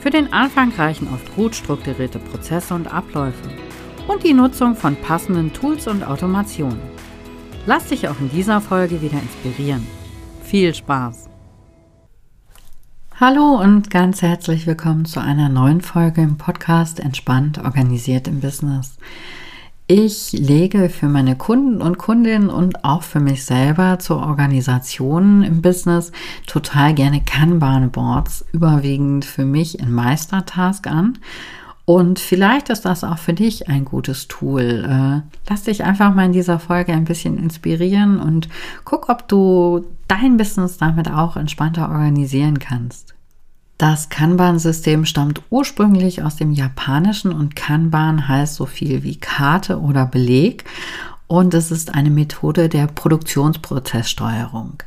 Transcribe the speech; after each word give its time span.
Für 0.00 0.10
den 0.10 0.32
Anfang 0.32 0.72
reichen 0.72 1.08
oft 1.12 1.34
gut 1.34 1.54
strukturierte 1.54 2.18
Prozesse 2.18 2.74
und 2.74 2.92
Abläufe 2.92 3.48
und 4.06 4.22
die 4.22 4.34
Nutzung 4.34 4.76
von 4.76 4.96
passenden 4.96 5.52
Tools 5.52 5.88
und 5.88 6.04
Automationen. 6.04 6.80
Lass 7.66 7.88
dich 7.88 8.08
auch 8.08 8.20
in 8.20 8.30
dieser 8.30 8.60
Folge 8.60 9.02
wieder 9.02 9.18
inspirieren. 9.20 9.86
Viel 10.44 10.74
Spaß! 10.74 11.28
Hallo 13.18 13.58
und 13.60 13.88
ganz 13.88 14.20
herzlich 14.20 14.66
willkommen 14.66 15.06
zu 15.06 15.20
einer 15.20 15.48
neuen 15.48 15.80
Folge 15.80 16.20
im 16.20 16.36
Podcast 16.36 17.00
Entspannt 17.00 17.58
organisiert 17.58 18.28
im 18.28 18.40
Business. 18.40 18.98
Ich 19.88 20.32
lege 20.32 20.88
für 20.88 21.06
meine 21.06 21.36
Kunden 21.36 21.80
und 21.80 21.96
Kundinnen 21.96 22.50
und 22.50 22.84
auch 22.84 23.04
für 23.04 23.20
mich 23.20 23.44
selber 23.44 24.00
zur 24.00 24.16
Organisation 24.16 25.44
im 25.44 25.62
Business 25.62 26.10
total 26.48 26.92
gerne 26.92 27.22
Kanban-Boards, 27.22 28.46
überwiegend 28.50 29.24
für 29.24 29.44
mich 29.44 29.78
in 29.78 29.92
Meistertask 29.92 30.88
an. 30.88 31.18
Und 31.84 32.18
vielleicht 32.18 32.68
ist 32.68 32.84
das 32.84 33.04
auch 33.04 33.18
für 33.18 33.32
dich 33.32 33.68
ein 33.68 33.84
gutes 33.84 34.26
Tool. 34.26 34.84
Äh, 34.84 35.36
lass 35.48 35.62
dich 35.62 35.84
einfach 35.84 36.12
mal 36.12 36.26
in 36.26 36.32
dieser 36.32 36.58
Folge 36.58 36.92
ein 36.92 37.04
bisschen 37.04 37.38
inspirieren 37.38 38.18
und 38.18 38.48
guck, 38.84 39.08
ob 39.08 39.28
du 39.28 39.86
dein 40.08 40.36
Business 40.36 40.78
damit 40.78 41.08
auch 41.08 41.36
entspannter 41.36 41.88
organisieren 41.88 42.58
kannst. 42.58 43.15
Das 43.78 44.08
Kanban-System 44.08 45.04
stammt 45.04 45.42
ursprünglich 45.50 46.22
aus 46.22 46.36
dem 46.36 46.52
Japanischen 46.52 47.32
und 47.32 47.56
Kanban 47.56 48.26
heißt 48.26 48.54
so 48.54 48.64
viel 48.64 49.02
wie 49.02 49.16
Karte 49.16 49.80
oder 49.80 50.06
Beleg 50.06 50.64
und 51.26 51.52
es 51.52 51.70
ist 51.70 51.94
eine 51.94 52.10
Methode 52.10 52.70
der 52.70 52.86
Produktionsprozesssteuerung. 52.86 54.82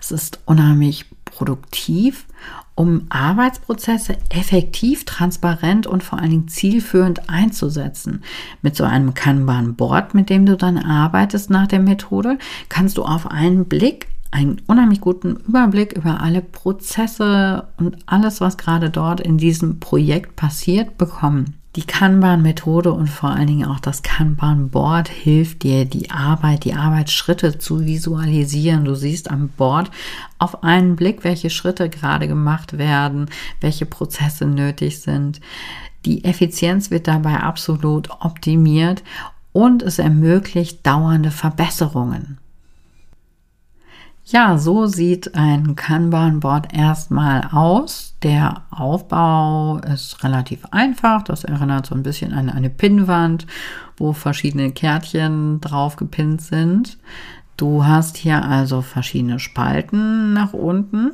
Es 0.00 0.10
ist 0.10 0.40
unheimlich 0.44 1.06
produktiv, 1.24 2.26
um 2.74 3.06
Arbeitsprozesse 3.08 4.18
effektiv, 4.28 5.06
transparent 5.06 5.86
und 5.86 6.04
vor 6.04 6.18
allen 6.18 6.30
Dingen 6.30 6.48
zielführend 6.48 7.30
einzusetzen. 7.30 8.22
Mit 8.60 8.76
so 8.76 8.84
einem 8.84 9.14
Kanban-Board, 9.14 10.12
mit 10.12 10.28
dem 10.28 10.44
du 10.44 10.58
dann 10.58 10.76
arbeitest 10.76 11.48
nach 11.48 11.68
der 11.68 11.80
Methode, 11.80 12.38
kannst 12.68 12.98
du 12.98 13.04
auf 13.04 13.30
einen 13.30 13.64
Blick 13.64 14.08
einen 14.30 14.60
unheimlich 14.66 15.00
guten 15.00 15.36
Überblick 15.36 15.92
über 15.92 16.20
alle 16.20 16.42
Prozesse 16.42 17.68
und 17.78 17.96
alles, 18.06 18.40
was 18.40 18.56
gerade 18.56 18.90
dort 18.90 19.20
in 19.20 19.38
diesem 19.38 19.80
Projekt 19.80 20.36
passiert, 20.36 20.98
bekommen. 20.98 21.54
Die 21.76 21.84
Kanban-Methode 21.84 22.90
und 22.90 23.06
vor 23.08 23.30
allen 23.30 23.48
Dingen 23.48 23.68
auch 23.68 23.80
das 23.80 24.02
Kanban-Board 24.02 25.08
hilft 25.08 25.62
dir, 25.62 25.84
die 25.84 26.10
Arbeit, 26.10 26.64
die 26.64 26.72
Arbeitsschritte 26.72 27.58
zu 27.58 27.84
visualisieren. 27.84 28.86
Du 28.86 28.94
siehst 28.94 29.30
am 29.30 29.48
Board 29.50 29.90
auf 30.38 30.64
einen 30.64 30.96
Blick, 30.96 31.22
welche 31.22 31.50
Schritte 31.50 31.90
gerade 31.90 32.28
gemacht 32.28 32.78
werden, 32.78 33.26
welche 33.60 33.84
Prozesse 33.84 34.46
nötig 34.46 35.02
sind. 35.02 35.42
Die 36.06 36.24
Effizienz 36.24 36.90
wird 36.90 37.08
dabei 37.08 37.40
absolut 37.40 38.08
optimiert 38.20 39.02
und 39.52 39.82
es 39.82 39.98
ermöglicht 39.98 40.86
dauernde 40.86 41.30
Verbesserungen. 41.30 42.38
Ja, 44.28 44.58
so 44.58 44.86
sieht 44.86 45.36
ein 45.36 45.76
Kanban-Board 45.76 46.74
erstmal 46.74 47.48
aus. 47.52 48.16
Der 48.24 48.62
Aufbau 48.70 49.78
ist 49.78 50.24
relativ 50.24 50.64
einfach. 50.72 51.22
Das 51.22 51.44
erinnert 51.44 51.86
so 51.86 51.94
ein 51.94 52.02
bisschen 52.02 52.32
an 52.32 52.50
eine 52.50 52.68
Pinnwand, 52.68 53.46
wo 53.96 54.12
verschiedene 54.12 54.72
Kärtchen 54.72 55.60
drauf 55.60 55.94
gepinnt 55.94 56.42
sind. 56.42 56.98
Du 57.56 57.84
hast 57.84 58.16
hier 58.16 58.44
also 58.44 58.82
verschiedene 58.82 59.38
Spalten 59.38 60.32
nach 60.32 60.52
unten 60.52 61.12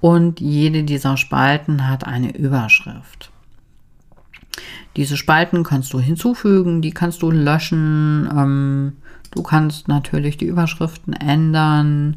und 0.00 0.38
jede 0.38 0.84
dieser 0.84 1.16
Spalten 1.16 1.88
hat 1.88 2.06
eine 2.06 2.36
Überschrift. 2.36 3.32
Diese 4.96 5.16
Spalten 5.16 5.64
kannst 5.64 5.92
du 5.92 5.98
hinzufügen, 5.98 6.82
die 6.82 6.92
kannst 6.92 7.22
du 7.22 7.32
löschen. 7.32 8.28
Ähm, 8.32 8.92
Du 9.34 9.42
kannst 9.42 9.88
natürlich 9.88 10.36
die 10.36 10.46
Überschriften 10.46 11.12
ändern 11.12 12.16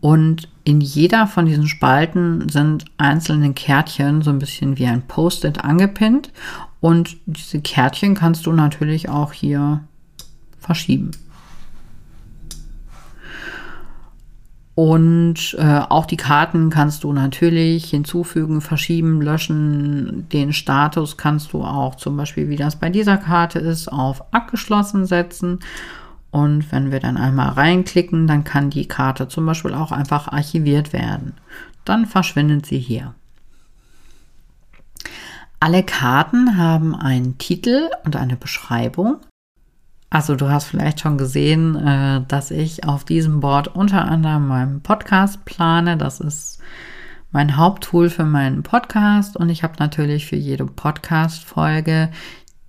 und 0.00 0.48
in 0.64 0.80
jeder 0.80 1.26
von 1.26 1.46
diesen 1.46 1.66
Spalten 1.66 2.48
sind 2.48 2.84
einzelne 2.98 3.52
Kärtchen 3.54 4.22
so 4.22 4.30
ein 4.30 4.38
bisschen 4.38 4.78
wie 4.78 4.86
ein 4.86 5.02
Post-it 5.02 5.64
angepinnt 5.64 6.32
und 6.80 7.16
diese 7.24 7.60
Kärtchen 7.60 8.14
kannst 8.14 8.46
du 8.46 8.52
natürlich 8.52 9.08
auch 9.08 9.32
hier 9.32 9.80
verschieben. 10.58 11.12
Und 14.76 15.56
äh, 15.58 15.80
auch 15.88 16.04
die 16.04 16.18
Karten 16.18 16.68
kannst 16.68 17.02
du 17.02 17.14
natürlich 17.14 17.88
hinzufügen, 17.88 18.60
verschieben, 18.60 19.22
löschen. 19.22 20.28
Den 20.28 20.52
Status 20.52 21.16
kannst 21.16 21.54
du 21.54 21.64
auch 21.64 21.94
zum 21.94 22.18
Beispiel, 22.18 22.50
wie 22.50 22.56
das 22.56 22.76
bei 22.76 22.90
dieser 22.90 23.16
Karte 23.16 23.58
ist, 23.58 23.88
auf 23.90 24.34
abgeschlossen 24.34 25.06
setzen. 25.06 25.60
Und 26.36 26.70
wenn 26.70 26.92
wir 26.92 27.00
dann 27.00 27.16
einmal 27.16 27.48
reinklicken, 27.48 28.26
dann 28.26 28.44
kann 28.44 28.68
die 28.68 28.86
Karte 28.86 29.26
zum 29.26 29.46
Beispiel 29.46 29.72
auch 29.72 29.90
einfach 29.90 30.28
archiviert 30.28 30.92
werden. 30.92 31.32
Dann 31.86 32.04
verschwindet 32.04 32.66
sie 32.66 32.78
hier. 32.78 33.14
Alle 35.60 35.82
Karten 35.82 36.58
haben 36.58 36.94
einen 36.94 37.38
Titel 37.38 37.88
und 38.04 38.16
eine 38.16 38.36
Beschreibung. 38.36 39.16
Also 40.10 40.36
du 40.36 40.50
hast 40.50 40.64
vielleicht 40.64 41.00
schon 41.00 41.16
gesehen, 41.16 41.74
äh, 41.74 42.20
dass 42.28 42.50
ich 42.50 42.86
auf 42.86 43.04
diesem 43.04 43.40
Board 43.40 43.68
unter 43.68 44.04
anderem 44.04 44.46
meinen 44.46 44.82
Podcast 44.82 45.46
plane. 45.46 45.96
Das 45.96 46.20
ist 46.20 46.60
mein 47.32 47.56
Haupttool 47.56 48.10
für 48.10 48.26
meinen 48.26 48.62
Podcast 48.62 49.38
und 49.38 49.48
ich 49.48 49.62
habe 49.62 49.76
natürlich 49.78 50.26
für 50.26 50.36
jede 50.36 50.66
Podcast-Folge 50.66 52.10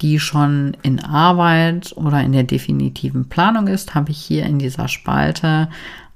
die 0.01 0.19
schon 0.19 0.77
in 0.83 0.99
Arbeit 0.99 1.93
oder 1.95 2.21
in 2.21 2.31
der 2.31 2.43
definitiven 2.43 3.29
Planung 3.29 3.67
ist, 3.67 3.95
habe 3.95 4.11
ich 4.11 4.19
hier 4.19 4.45
in 4.45 4.59
dieser 4.59 4.87
Spalte 4.87 5.69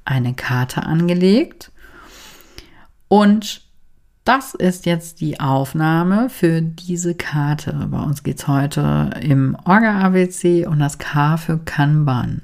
eine 0.06 0.34
Karte 0.34 0.84
angelegt. 0.84 1.72
Und 3.08 3.62
das 4.24 4.54
ist 4.54 4.86
jetzt 4.86 5.20
die 5.20 5.40
Aufnahme 5.40 6.30
für 6.30 6.62
diese 6.62 7.16
Karte. 7.16 7.88
Bei 7.90 8.00
uns 8.00 8.22
geht 8.22 8.40
es 8.40 8.48
heute 8.48 9.10
im 9.20 9.58
Orga-ABC 9.66 10.68
und 10.68 10.80
das 10.80 11.00
K 11.00 11.38
für 11.38 11.58
Kanban. 11.58 12.44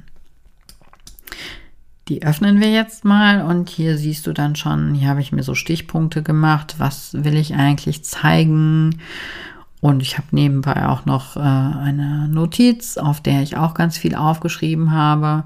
Die 2.07 2.23
öffnen 2.23 2.61
wir 2.61 2.71
jetzt 2.71 3.05
mal 3.05 3.41
und 3.41 3.69
hier 3.69 3.97
siehst 3.97 4.25
du 4.27 4.33
dann 4.33 4.55
schon, 4.55 4.95
hier 4.95 5.09
habe 5.09 5.21
ich 5.21 5.31
mir 5.31 5.43
so 5.43 5.55
Stichpunkte 5.55 6.23
gemacht. 6.23 6.75
Was 6.77 7.13
will 7.13 7.35
ich 7.35 7.53
eigentlich 7.53 8.03
zeigen? 8.05 9.01
Und 9.79 10.01
ich 10.01 10.17
habe 10.17 10.27
nebenbei 10.31 10.88
auch 10.88 11.05
noch 11.05 11.38
äh, 11.38 11.39
eine 11.39 12.27
Notiz, 12.27 12.97
auf 12.97 13.21
der 13.21 13.43
ich 13.43 13.57
auch 13.57 13.73
ganz 13.73 13.97
viel 13.97 14.15
aufgeschrieben 14.15 14.91
habe. 14.91 15.43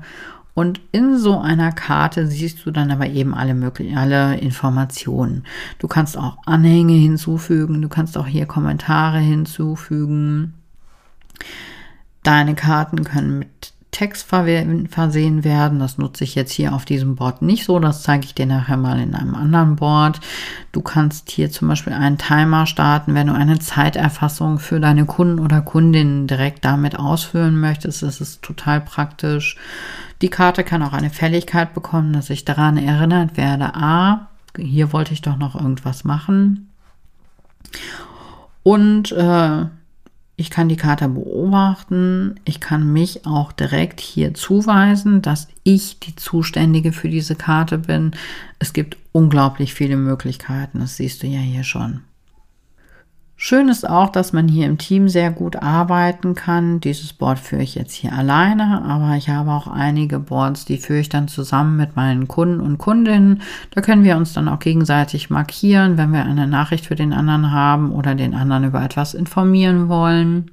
Und 0.54 0.82
in 0.92 1.18
so 1.18 1.40
einer 1.40 1.72
Karte 1.72 2.28
siehst 2.28 2.66
du 2.66 2.72
dann 2.72 2.92
aber 2.92 3.08
eben 3.08 3.34
alle 3.34 3.54
möglichen, 3.54 3.98
alle 3.98 4.38
Informationen. 4.38 5.46
Du 5.80 5.88
kannst 5.88 6.18
auch 6.18 6.38
Anhänge 6.46 6.94
hinzufügen, 6.94 7.82
du 7.82 7.90
kannst 7.90 8.18
auch 8.18 8.28
hier 8.28 8.46
Kommentare 8.46 9.20
hinzufügen. 9.20 10.54
Deine 12.24 12.56
Karten 12.56 13.04
können 13.04 13.40
mit 13.40 13.74
Text 13.92 14.26
versehen 14.26 15.44
werden. 15.44 15.80
Das 15.80 15.98
nutze 15.98 16.24
ich 16.24 16.34
jetzt 16.34 16.54
hier 16.54 16.74
auf 16.74 16.86
diesem 16.86 17.16
Board 17.16 17.42
nicht 17.42 17.66
so. 17.66 17.78
Das 17.80 18.04
zeige 18.04 18.26
ich 18.26 18.34
dir 18.34 18.46
nachher 18.46 18.78
mal 18.78 19.00
in 19.00 19.14
einem 19.14 19.36
anderen 19.36 19.76
Board. 19.76 20.22
Du 20.72 20.82
kannst 20.82 21.30
hier 21.30 21.52
zum 21.52 21.68
Beispiel 21.68 21.94
einen 21.94 22.18
Timer 22.18 22.66
starten, 22.66 23.14
wenn 23.14 23.28
du 23.28 23.34
eine 23.34 23.60
Zeiterfassung 23.60 24.60
für 24.60 24.80
deine 24.80 25.06
Kunden 25.06 25.40
oder 25.40 25.62
Kundinnen 25.62 26.26
direkt 26.26 26.64
damit 26.64 26.98
ausführen 26.98 27.60
möchtest. 27.60 28.02
Das 28.02 28.22
ist 28.22 28.42
total 28.42 28.80
praktisch. 28.80 29.58
Die 30.22 30.30
Karte 30.30 30.64
kann 30.64 30.84
auch 30.84 30.94
eine 30.94 31.10
Fälligkeit 31.10 31.74
bekommen, 31.74 32.14
dass 32.14 32.30
ich 32.30 32.46
daran 32.46 32.78
erinnert 32.78 33.36
werde. 33.36 33.76
Ah, 33.76 34.28
hier 34.58 34.94
wollte 34.94 35.14
ich 35.14 35.22
doch 35.22 35.38
noch 35.38 35.56
irgendwas 35.56 36.06
machen. 36.06 36.70
Und 38.64 39.12
äh, 39.12 39.66
ich 40.42 40.50
kann 40.50 40.70
die 40.70 40.76
Karte 40.76 41.08
beobachten. 41.08 42.40
Ich 42.46 42.60
kann 42.60 42.92
mich 42.92 43.28
auch 43.28 43.52
direkt 43.52 44.00
hier 44.00 44.34
zuweisen, 44.34 45.22
dass 45.22 45.48
ich 45.64 46.00
die 46.00 46.16
Zuständige 46.16 46.94
für 46.94 47.10
diese 47.10 47.36
Karte 47.36 47.78
bin. 47.78 48.12
Es 48.58 48.74
gibt 48.74 48.98
unglaublich 49.12 49.76
viele 49.76 49.98
Möglichkeiten. 49.98 50.80
Das 50.80 50.98
siehst 50.98 51.22
du 51.22 51.28
ja 51.28 51.40
hier 51.40 51.64
schon. 51.64 52.02
Schön 53.44 53.70
ist 53.70 53.90
auch, 53.90 54.10
dass 54.10 54.34
man 54.34 54.48
hier 54.48 54.68
im 54.68 54.78
Team 54.78 55.10
sehr 55.10 55.32
gut 55.32 55.56
arbeiten 55.56 56.36
kann. 56.36 56.80
Dieses 56.80 57.12
Board 57.12 57.40
führe 57.40 57.64
ich 57.64 57.74
jetzt 57.74 57.94
hier 57.94 58.14
alleine, 58.14 58.84
aber 58.86 59.16
ich 59.16 59.30
habe 59.30 59.50
auch 59.50 59.66
einige 59.66 60.20
Boards, 60.20 60.66
die 60.66 60.78
führe 60.78 61.00
ich 61.00 61.10
dann 61.10 61.28
zusammen 61.28 61.76
mit 61.76 61.96
meinen 61.96 62.28
Kunden 62.28 62.60
und 62.60 62.78
Kundinnen. 62.78 63.42
Da 63.72 63.82
können 63.82 64.04
wir 64.04 64.16
uns 64.16 64.34
dann 64.34 64.48
auch 64.48 64.60
gegenseitig 64.60 65.32
markieren, 65.32 65.98
wenn 65.98 66.14
wir 66.14 66.24
eine 66.24 66.46
Nachricht 66.46 66.86
für 66.86 66.94
den 66.94 67.14
anderen 67.14 67.52
haben 67.52 67.92
oder 67.92 68.14
den 68.14 68.36
anderen 68.36 68.64
über 68.64 68.84
etwas 68.84 69.16
informieren 69.16 69.90
wollen. 69.90 70.52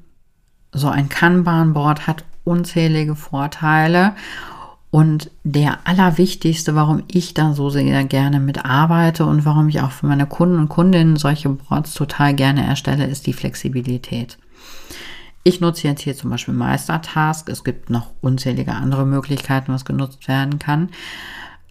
So 0.72 0.88
ein 0.88 1.10
Kanban-Board 1.10 2.06
hat 2.06 2.24
unzählige 2.44 3.16
Vorteile 3.16 4.14
und 4.90 5.30
der 5.44 5.86
allerwichtigste, 5.86 6.74
warum 6.74 7.02
ich 7.08 7.34
da 7.34 7.52
so 7.52 7.68
sehr 7.68 8.04
gerne 8.04 8.40
mitarbeite 8.40 9.26
und 9.26 9.44
warum 9.44 9.68
ich 9.68 9.80
auch 9.82 9.90
für 9.90 10.06
meine 10.06 10.26
Kunden 10.26 10.58
und 10.58 10.68
Kundinnen 10.68 11.16
solche 11.16 11.50
Boards 11.50 11.92
total 11.92 12.34
gerne 12.34 12.64
erstelle, 12.66 13.06
ist 13.06 13.26
die 13.26 13.34
Flexibilität. 13.34 14.38
Ich 15.44 15.60
nutze 15.60 15.88
jetzt 15.88 16.02
hier 16.02 16.16
zum 16.16 16.30
Beispiel 16.30 16.54
Meistertask. 16.54 17.48
Es 17.48 17.64
gibt 17.64 17.90
noch 17.90 18.10
unzählige 18.20 18.72
andere 18.72 19.06
Möglichkeiten, 19.06 19.72
was 19.72 19.84
genutzt 19.84 20.26
werden 20.26 20.58
kann. 20.58 20.88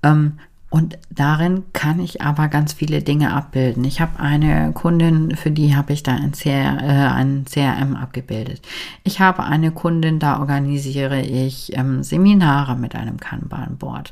Ähm, 0.04 0.40
und 0.70 0.98
darin 1.10 1.64
kann 1.72 2.00
ich 2.00 2.22
aber 2.22 2.50
ganz 2.50 2.74
viele 2.74 3.02
Dinge 3.02 3.34
abbilden. 3.34 3.86
Ich 3.86 4.02
habe 4.02 4.20
eine 4.20 4.74
Kundin, 4.74 5.36
für 5.38 5.50
die 5.50 5.76
habe 5.76 5.94
ich 5.94 6.04
da 6.04 6.14
ein, 6.14 6.34
CR, 6.34 6.82
äh, 6.82 7.08
ein 7.08 7.46
CRM 7.46 7.96
abgebildet. 7.96 8.62
Ich 9.04 9.22
habe 9.22 9.44
eine 9.44 9.72
Kundin, 9.72 10.20
da 10.20 10.40
organisiere 10.40 11.22
ich 11.22 11.76
ähm, 11.78 12.04
Seminare 12.04 12.76
mit 12.76 12.96
einem 12.96 13.18
Kanban-Board. 13.18 14.12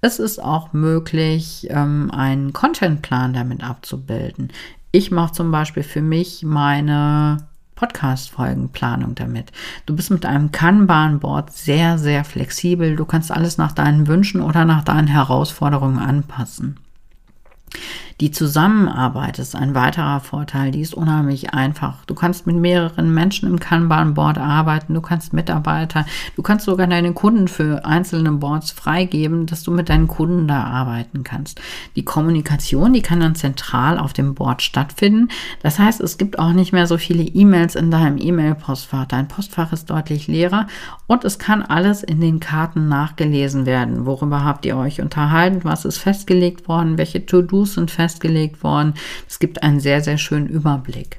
Es 0.00 0.20
ist 0.20 0.42
auch 0.42 0.72
möglich, 0.72 1.66
ähm, 1.70 2.10
einen 2.12 2.52
Contentplan 2.52 3.32
damit 3.32 3.64
abzubilden. 3.64 4.52
Ich 4.92 5.10
mache 5.10 5.32
zum 5.32 5.50
Beispiel 5.50 5.82
für 5.82 6.02
mich 6.02 6.44
meine 6.44 7.49
Podcast-Folgenplanung 7.80 9.14
damit. 9.14 9.52
Du 9.86 9.96
bist 9.96 10.10
mit 10.10 10.26
einem 10.26 10.52
Kanban-Board 10.52 11.50
sehr, 11.50 11.96
sehr 11.96 12.24
flexibel. 12.24 12.94
Du 12.94 13.06
kannst 13.06 13.32
alles 13.32 13.56
nach 13.56 13.72
deinen 13.72 14.06
Wünschen 14.06 14.42
oder 14.42 14.66
nach 14.66 14.84
deinen 14.84 15.08
Herausforderungen 15.08 15.98
anpassen. 15.98 16.78
Die 18.20 18.30
Zusammenarbeit 18.30 19.38
ist 19.38 19.56
ein 19.56 19.74
weiterer 19.74 20.20
Vorteil, 20.20 20.72
die 20.72 20.82
ist 20.82 20.92
unheimlich 20.92 21.54
einfach. 21.54 22.04
Du 22.04 22.14
kannst 22.14 22.46
mit 22.46 22.54
mehreren 22.54 23.14
Menschen 23.14 23.48
im 23.48 23.58
Kanban-Board 23.58 24.36
arbeiten, 24.36 24.92
du 24.92 25.00
kannst 25.00 25.32
Mitarbeiter, 25.32 26.04
du 26.36 26.42
kannst 26.42 26.66
sogar 26.66 26.86
deine 26.86 27.14
Kunden 27.14 27.48
für 27.48 27.86
einzelne 27.86 28.32
Boards 28.32 28.72
freigeben, 28.72 29.46
dass 29.46 29.62
du 29.62 29.70
mit 29.70 29.88
deinen 29.88 30.06
Kunden 30.06 30.46
da 30.46 30.64
arbeiten 30.64 31.24
kannst. 31.24 31.62
Die 31.96 32.04
Kommunikation, 32.04 32.92
die 32.92 33.00
kann 33.00 33.20
dann 33.20 33.36
zentral 33.36 33.98
auf 33.98 34.12
dem 34.12 34.34
Board 34.34 34.60
stattfinden. 34.60 35.28
Das 35.62 35.78
heißt, 35.78 36.02
es 36.02 36.18
gibt 36.18 36.38
auch 36.38 36.52
nicht 36.52 36.74
mehr 36.74 36.86
so 36.86 36.98
viele 36.98 37.22
E-Mails 37.22 37.74
in 37.74 37.90
deinem 37.90 38.18
E-Mail-Postfach. 38.18 39.06
Dein 39.06 39.28
Postfach 39.28 39.72
ist 39.72 39.88
deutlich 39.88 40.28
leerer 40.28 40.66
und 41.06 41.24
es 41.24 41.38
kann 41.38 41.62
alles 41.62 42.02
in 42.02 42.20
den 42.20 42.38
Karten 42.38 42.86
nachgelesen 42.86 43.64
werden. 43.64 44.04
Worüber 44.04 44.44
habt 44.44 44.66
ihr 44.66 44.76
euch 44.76 45.00
unterhalten? 45.00 45.60
Was 45.62 45.86
ist 45.86 45.96
festgelegt 45.96 46.68
worden? 46.68 46.98
Welche 46.98 47.24
To-Dos 47.24 47.74
sind 47.74 47.90
festgelegt? 47.90 48.09
Festgelegt 48.10 48.62
worden. 48.62 48.94
Es 49.28 49.38
gibt 49.38 49.62
einen 49.62 49.80
sehr, 49.80 50.02
sehr 50.02 50.18
schönen 50.18 50.48
Überblick. 50.48 51.18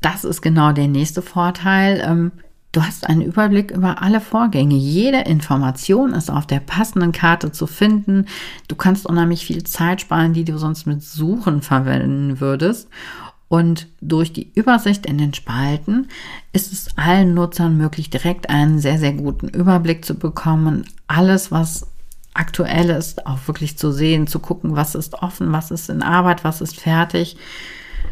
Das 0.00 0.24
ist 0.24 0.42
genau 0.42 0.72
der 0.72 0.88
nächste 0.88 1.22
Vorteil. 1.22 2.02
Ähm, 2.06 2.32
du 2.72 2.82
hast 2.82 3.06
einen 3.06 3.22
Überblick 3.22 3.70
über 3.70 4.02
alle 4.02 4.20
Vorgänge. 4.20 4.76
Jede 4.76 5.22
Information 5.22 6.12
ist 6.12 6.30
auf 6.30 6.46
der 6.46 6.60
passenden 6.60 7.12
Karte 7.12 7.50
zu 7.52 7.66
finden. 7.66 8.26
Du 8.68 8.76
kannst 8.76 9.06
unheimlich 9.06 9.46
viel 9.46 9.64
Zeit 9.64 10.02
sparen, 10.02 10.34
die 10.34 10.44
du 10.44 10.58
sonst 10.58 10.86
mit 10.86 11.02
Suchen 11.02 11.62
verwenden 11.62 12.40
würdest. 12.40 12.88
Und 13.48 13.86
durch 14.00 14.32
die 14.32 14.50
Übersicht 14.54 15.06
in 15.06 15.18
den 15.18 15.32
Spalten 15.32 16.08
ist 16.52 16.72
es 16.72 16.88
allen 16.98 17.32
Nutzern 17.32 17.76
möglich, 17.76 18.10
direkt 18.10 18.50
einen 18.50 18.80
sehr, 18.80 18.98
sehr 18.98 19.12
guten 19.12 19.48
Überblick 19.48 20.04
zu 20.04 20.16
bekommen. 20.16 20.84
Alles, 21.06 21.52
was 21.52 21.86
Aktuelles 22.36 23.16
auch 23.26 23.38
wirklich 23.46 23.78
zu 23.78 23.92
sehen, 23.92 24.26
zu 24.26 24.38
gucken, 24.38 24.76
was 24.76 24.94
ist 24.94 25.14
offen, 25.14 25.52
was 25.52 25.70
ist 25.70 25.88
in 25.90 26.02
Arbeit, 26.02 26.44
was 26.44 26.60
ist 26.60 26.78
fertig. 26.78 27.36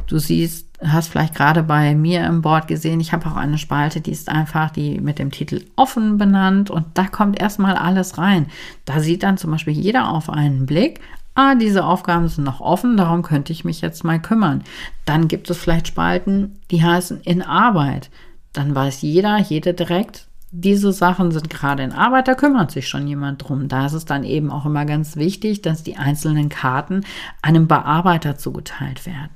Du 0.07 0.19
siehst, 0.19 0.67
hast 0.83 1.09
vielleicht 1.09 1.35
gerade 1.35 1.63
bei 1.63 1.95
mir 1.95 2.27
im 2.27 2.43
Board 2.43 2.69
gesehen, 2.69 3.01
ich 3.01 3.13
habe 3.13 3.27
auch 3.27 3.37
eine 3.37 3.59
Spalte, 3.59 4.01
die 4.01 4.11
ist 4.11 4.29
einfach 4.29 4.71
die 4.71 5.01
mit 5.01 5.19
dem 5.19 5.31
Titel 5.31 5.65
offen 5.77 6.19
benannt 6.19 6.71
und 6.71 6.87
da 6.95 7.05
kommt 7.05 7.41
erstmal 7.41 7.77
alles 7.77 8.19
rein. 8.19 8.47
Da 8.85 9.01
sieht 9.01 9.23
dann 9.23 9.39
zum 9.39 9.51
Beispiel 9.51 9.73
jeder 9.73 10.09
auf 10.09 10.29
einen 10.29 10.67
Blick, 10.67 11.01
ah, 11.35 11.55
diese 11.55 11.85
Aufgaben 11.85 12.29
sind 12.29 12.45
noch 12.45 12.61
offen, 12.61 12.97
darum 12.97 13.23
könnte 13.23 13.53
ich 13.53 13.65
mich 13.65 13.81
jetzt 13.81 14.05
mal 14.05 14.21
kümmern. 14.21 14.63
Dann 15.05 15.29
gibt 15.29 15.51
es 15.51 15.59
vielleicht 15.59 15.89
Spalten, 15.89 16.61
die 16.71 16.83
heißen 16.83 17.21
in 17.23 17.43
Arbeit. 17.43 18.11
Dann 18.53 18.75
weiß 18.75 19.03
jeder, 19.03 19.39
jede 19.39 19.75
direkt, 19.75 20.29
diese 20.57 20.93
Sachen 20.93 21.33
sind 21.33 21.51
gerade 21.51 21.83
in 21.83 21.91
Arbeit, 21.91 22.29
da 22.29 22.35
kümmert 22.35 22.71
sich 22.71 22.87
schon 22.87 23.09
jemand 23.09 23.43
drum. 23.43 23.67
Da 23.67 23.87
ist 23.87 23.93
es 23.93 24.05
dann 24.05 24.23
eben 24.23 24.53
auch 24.53 24.65
immer 24.67 24.85
ganz 24.85 25.17
wichtig, 25.17 25.63
dass 25.63 25.83
die 25.83 25.97
einzelnen 25.97 26.49
Karten 26.49 27.01
einem 27.43 27.67
Bearbeiter 27.67 28.37
zugeteilt 28.37 29.05
werden. 29.05 29.31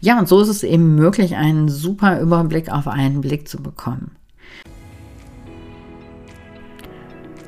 Ja, 0.00 0.18
und 0.18 0.26
so 0.26 0.40
ist 0.40 0.48
es 0.48 0.62
eben 0.62 0.94
möglich, 0.94 1.36
einen 1.36 1.68
super 1.68 2.18
Überblick 2.18 2.72
auf 2.72 2.88
einen 2.88 3.20
Blick 3.20 3.46
zu 3.46 3.62
bekommen. 3.62 4.12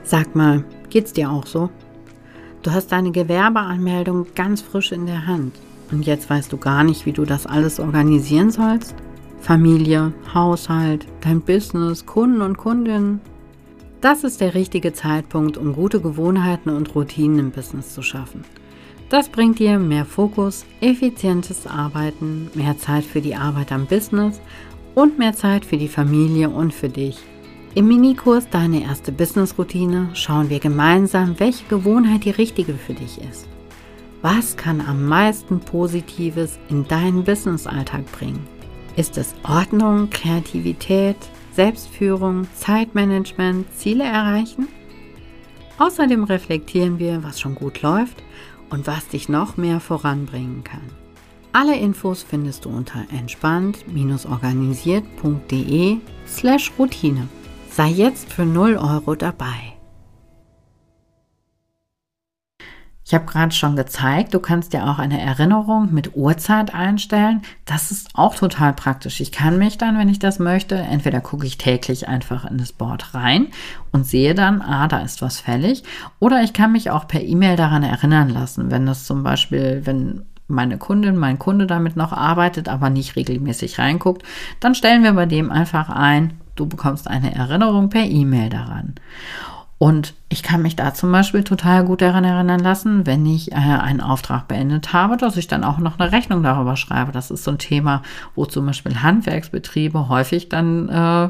Sag 0.03 0.37
mal, 0.37 0.63
geht's 0.91 1.15
dir 1.15 1.31
auch 1.31 1.47
so? 1.47 1.71
Du 2.63 2.71
hast 2.71 2.93
deine 2.93 3.13
Gewerbeanmeldung 3.13 4.27
ganz 4.35 4.61
frisch 4.61 4.93
in 4.93 5.07
der 5.07 5.27
Hand 5.27 5.55
und 5.91 6.05
jetzt 6.05 6.29
weißt 6.29 6.53
du 6.53 6.59
gar 6.59 6.85
nicht, 6.85 7.07
wie 7.07 7.13
du 7.13 7.25
das 7.25 7.47
alles 7.47 7.81
organisieren 7.81 8.51
sollst? 8.51 8.95
Familie, 9.41 10.13
Haushalt, 10.35 11.07
dein 11.21 11.41
Business, 11.41 12.05
Kunden 12.07 12.43
und 12.43 12.57
Kundinnen. 12.57 13.21
Das 14.01 14.25
ist 14.25 14.41
der 14.41 14.55
richtige 14.55 14.93
Zeitpunkt, 14.93 15.57
um 15.57 15.73
gute 15.73 16.01
Gewohnheiten 16.01 16.71
und 16.71 16.95
Routinen 16.95 17.39
im 17.39 17.51
Business 17.51 17.95
zu 17.95 18.03
schaffen. 18.03 18.45
Das 19.09 19.29
bringt 19.29 19.61
dir 19.61 19.79
mehr 19.79 20.05
Fokus, 20.05 20.67
effizientes 20.81 21.67
Arbeiten, 21.67 22.51
mehr 22.55 22.77
Zeit 22.77 23.05
für 23.05 23.21
die 23.21 23.37
Arbeit 23.37 23.71
am 23.71 23.87
Business 23.87 24.41
und 24.97 25.19
mehr 25.19 25.33
Zeit 25.33 25.65
für 25.65 25.77
die 25.77 25.89
Familie 25.89 26.51
und 26.51 26.75
für 26.75 26.89
dich. 26.89 27.19
Im 27.77 27.89
Minikurs 27.89 28.49
Deine 28.51 28.83
erste 28.83 29.13
Business-Routine 29.13 30.09
schauen 30.15 30.51
wir 30.51 30.59
gemeinsam, 30.59 31.39
welche 31.39 31.67
Gewohnheit 31.67 32.25
die 32.25 32.31
richtige 32.31 32.73
für 32.73 32.95
dich 32.95 33.21
ist. 33.21 33.47
Was 34.23 34.57
kann 34.57 34.81
am 34.81 35.07
meisten 35.07 35.61
Positives 35.61 36.59
in 36.69 36.89
deinen 36.89 37.23
Business-Alltag 37.23 38.11
bringen? 38.13 38.56
Ist 38.97 39.17
es 39.19 39.35
Ordnung, 39.43 40.09
Kreativität, 40.09 41.17
Selbstführung, 41.53 42.47
Zeitmanagement, 42.55 43.67
Ziele 43.77 44.05
erreichen? 44.05 44.69
Außerdem 45.79 46.25
reflektieren 46.25 46.99
wir, 46.99 47.23
was 47.23 47.39
schon 47.39 47.55
gut 47.55 47.83
läuft 47.83 48.25
und 48.71 48.87
was 48.87 49.07
dich 49.09 49.29
noch 49.29 49.59
mehr 49.59 49.81
voranbringen 49.81 50.65
kann. 50.65 50.81
Alle 51.53 51.77
Infos 51.77 52.23
findest 52.23 52.65
du 52.65 52.71
unter 52.71 53.05
entspannt-organisiert.de 53.11 55.99
slash 56.27 56.73
Routine. 56.79 57.29
Sei 57.71 57.89
jetzt 57.89 58.33
für 58.33 58.47
0 58.47 58.77
Euro 58.77 59.15
dabei. 59.15 59.76
Ich 63.09 63.15
habe 63.15 63.25
gerade 63.25 63.55
schon 63.55 63.77
gezeigt, 63.77 64.35
du 64.35 64.41
kannst 64.41 64.73
dir 64.73 64.85
auch 64.89 64.99
eine 64.99 65.21
Erinnerung 65.21 65.95
mit 65.95 66.17
Uhrzeit 66.17 66.75
einstellen. 66.75 67.43
Das 67.65 67.93
ist 67.93 68.09
auch 68.15 68.35
total 68.35 68.73
praktisch. 68.73 69.21
Ich 69.21 69.31
kann 69.31 69.59
mich 69.59 69.79
dann, 69.79 69.97
wenn 69.97 70.09
ich 70.09 70.19
das 70.19 70.41
möchte, 70.41 70.75
entweder 70.75 71.21
gucke 71.21 71.47
ich 71.47 71.57
täglich 71.57 72.09
einfach 72.09 72.51
in 72.51 72.59
das 72.59 72.73
Board 72.73 73.15
rein 73.15 73.47
und 73.93 74.07
sehe 74.07 74.35
dann, 74.35 74.61
ah, 74.61 74.89
da 74.89 74.99
ist 74.99 75.23
was 75.23 75.39
fällig. 75.39 75.85
Oder 76.19 76.43
ich 76.43 76.53
kann 76.53 76.73
mich 76.73 76.91
auch 76.91 77.07
per 77.07 77.23
E-Mail 77.23 77.55
daran 77.55 77.85
erinnern 77.85 78.29
lassen, 78.29 78.73
wenn 78.73 78.87
das 78.87 79.05
zum 79.05 79.23
Beispiel, 79.23 79.83
wenn 79.85 80.23
meine 80.49 80.77
Kundin, 80.77 81.17
mein 81.17 81.39
Kunde 81.39 81.69
damit 81.69 81.95
noch 81.95 82.13
arbeitet, 82.13 82.69
aber 82.69 82.91
nicht 82.91 83.15
regelmäßig 83.15 83.79
reinguckt, 83.79 84.25
dann 84.59 84.75
stellen 84.75 85.05
wir 85.05 85.13
bei 85.13 85.27
dem 85.27 85.53
einfach 85.53 85.91
ein, 85.91 86.41
du 86.57 86.67
bekommst 86.67 87.07
eine 87.07 87.33
Erinnerung 87.33 87.89
per 87.89 88.05
E-Mail 88.05 88.51
daran. 88.51 88.97
Und 89.79 90.15
ich 90.31 90.43
kann 90.43 90.63
mich 90.63 90.75
da 90.75 90.95
zum 90.95 91.13
Beispiel 91.13 91.45
total 91.45 91.85
gut 91.85 92.01
daran 92.01 92.25
erinnern 92.25 92.61
lassen, 92.61 93.07
wenn 93.07 93.27
ich 93.27 93.53
äh, 93.53 93.57
einen 93.57 94.01
Auftrag 94.01 94.49
beendet 94.49 94.95
habe, 94.95 95.19
dass 95.19 95.37
ich 95.37 95.49
dann 95.49 95.65
auch 95.65 95.79
noch 95.79 95.99
eine 95.99 96.13
Rechnung 96.13 96.43
darüber 96.43 96.77
schreibe. 96.77 97.13
Das 97.13 97.31
ist 97.31 97.45
so 97.45 97.51
ein 97.51 97.59
Thema, 97.59 98.03
wo 98.35 98.47
zum 98.47 98.65
Beispiel 98.65 99.03
Handwerksbetriebe 99.03 100.09
häufig 100.09 100.49
dann 100.49 100.89
äh, 100.89 101.29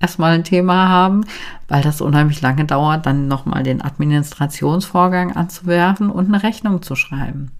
erstmal 0.00 0.32
ein 0.32 0.44
Thema 0.44 0.88
haben, 0.88 1.24
weil 1.68 1.82
das 1.82 2.00
unheimlich 2.00 2.40
lange 2.40 2.64
dauert, 2.64 3.06
dann 3.06 3.28
nochmal 3.28 3.62
den 3.62 3.82
Administrationsvorgang 3.82 5.36
anzuwerfen 5.36 6.10
und 6.10 6.26
eine 6.26 6.42
Rechnung 6.42 6.82
zu 6.82 6.96
schreiben. 6.96 7.52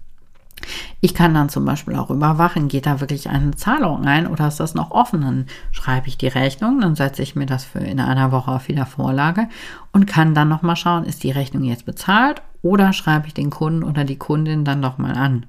Ich 1.01 1.13
kann 1.13 1.33
dann 1.33 1.49
zum 1.49 1.65
Beispiel 1.65 1.95
auch 1.95 2.09
überwachen, 2.09 2.67
geht 2.67 2.85
da 2.85 2.99
wirklich 2.99 3.29
eine 3.29 3.51
Zahlung 3.51 4.05
ein 4.05 4.27
oder 4.27 4.47
ist 4.47 4.59
das 4.59 4.75
noch 4.75 4.91
offen? 4.91 5.21
Dann 5.21 5.45
schreibe 5.71 6.07
ich 6.07 6.17
die 6.17 6.27
Rechnung, 6.27 6.81
dann 6.81 6.95
setze 6.95 7.21
ich 7.21 7.35
mir 7.35 7.45
das 7.45 7.63
für 7.63 7.79
in 7.79 7.99
einer 7.99 8.31
Woche 8.31 8.51
auf 8.51 8.67
wieder 8.67 8.85
Vorlage 8.85 9.47
und 9.91 10.07
kann 10.07 10.35
dann 10.35 10.49
nochmal 10.49 10.75
schauen, 10.75 11.05
ist 11.05 11.23
die 11.23 11.31
Rechnung 11.31 11.63
jetzt 11.63 11.85
bezahlt 11.85 12.41
oder 12.61 12.93
schreibe 12.93 13.27
ich 13.27 13.33
den 13.33 13.49
Kunden 13.49 13.83
oder 13.83 14.03
die 14.03 14.17
Kundin 14.17 14.65
dann 14.65 14.79
nochmal 14.79 15.15
an. 15.15 15.45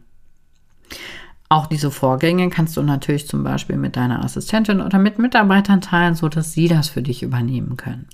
Auch 1.48 1.66
diese 1.66 1.90
Vorgänge 1.90 2.48
kannst 2.48 2.76
du 2.76 2.82
natürlich 2.82 3.26
zum 3.26 3.42
Beispiel 3.42 3.76
mit 3.76 3.96
deiner 3.96 4.24
Assistentin 4.24 4.80
oder 4.80 5.00
mit 5.00 5.18
Mitarbeitern 5.18 5.80
teilen, 5.80 6.14
so 6.14 6.28
dass 6.28 6.52
sie 6.52 6.68
das 6.68 6.88
für 6.88 7.02
dich 7.02 7.24
übernehmen 7.24 7.76
können. 7.76 8.06